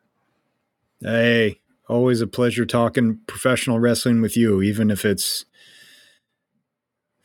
[1.01, 5.45] Hey, always a pleasure talking professional wrestling with you, even if it's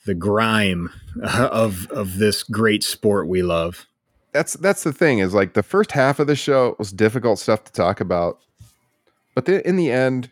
[0.06, 0.90] the grime
[1.22, 3.86] of of this great sport we love.
[4.32, 7.64] That's that's the thing is like the first half of the show was difficult stuff
[7.64, 8.38] to talk about,
[9.34, 10.30] but then in the end,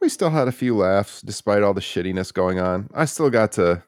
[0.00, 2.88] we still had a few laughs despite all the shittiness going on.
[2.94, 3.82] I still got to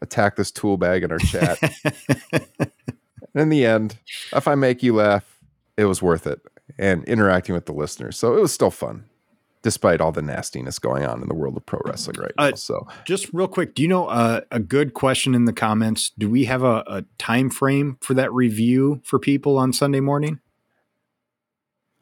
[0.00, 1.58] attack this tool bag in our chat.
[3.34, 3.98] In the end,
[4.32, 5.40] if I make you laugh,
[5.76, 6.40] it was worth it.
[6.78, 8.16] And interacting with the listeners.
[8.16, 9.04] So it was still fun,
[9.62, 12.44] despite all the nastiness going on in the world of pro wrestling right now.
[12.44, 16.10] Uh, so Just real quick, do you know uh, a good question in the comments?
[16.16, 20.40] Do we have a, a time frame for that review for people on Sunday morning?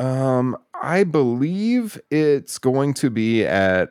[0.03, 3.91] Um I believe it's going to be at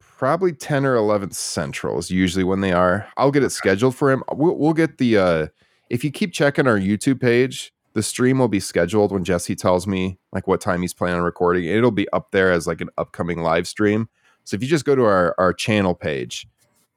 [0.00, 3.06] probably 10 or 11 central is usually when they are.
[3.16, 4.24] I'll get it scheduled for him.
[4.32, 5.46] We'll, we'll get the uh
[5.90, 9.86] if you keep checking our YouTube page, the stream will be scheduled when Jesse tells
[9.86, 11.64] me like what time he's planning on recording.
[11.64, 14.08] It'll be up there as like an upcoming live stream.
[14.44, 16.48] So if you just go to our, our channel page,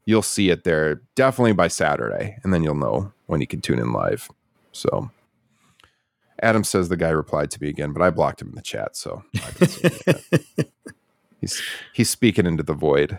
[0.05, 3.79] you'll see it there definitely by Saturday, and then you'll know when you can tune
[3.79, 4.29] in live.
[4.71, 5.11] So
[6.41, 8.95] Adam says the guy replied to me again, but I blocked him in the chat,
[8.95, 10.23] so I didn't see it
[10.57, 10.67] yet.
[11.41, 11.61] he's
[11.93, 13.17] he's speaking into the void.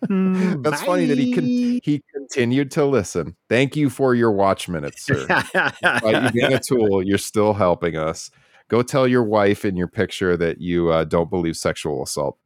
[0.08, 3.36] That's funny that he can he continued to listen.
[3.48, 5.26] Thank you for your watch minutes, sir.
[5.26, 8.30] By you being a tool, you're still helping us.
[8.68, 12.38] Go tell your wife in your picture that you uh, don't believe sexual assault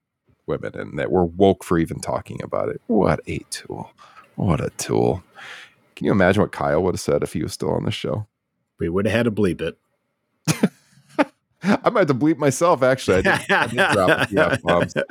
[0.46, 2.80] women and that we're woke for even talking about it.
[2.86, 3.90] What a tool.
[4.36, 5.22] What a tool.
[5.96, 8.26] Can you imagine what Kyle would have said if he was still on the show?
[8.82, 9.78] We would have had to bleep it.
[11.62, 13.18] I might have to bleep myself, actually.
[13.18, 14.94] I did, I did drop a few F-bombs.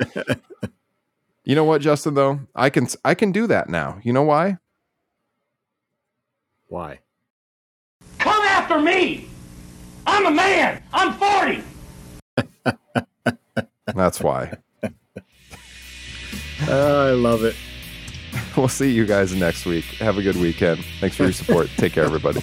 [1.44, 2.38] You know what, Justin, though?
[2.54, 3.98] I can I can do that now.
[4.04, 4.58] You know why?
[6.68, 7.00] Why?
[8.18, 9.26] Come after me!
[10.06, 10.80] I'm a man!
[10.92, 11.64] I'm 40!
[13.96, 14.56] That's why.
[16.68, 17.56] Oh, I love it.
[18.56, 19.84] We'll see you guys next week.
[19.98, 20.84] Have a good weekend.
[21.00, 21.68] Thanks for your support.
[21.76, 22.40] Take care, everybody.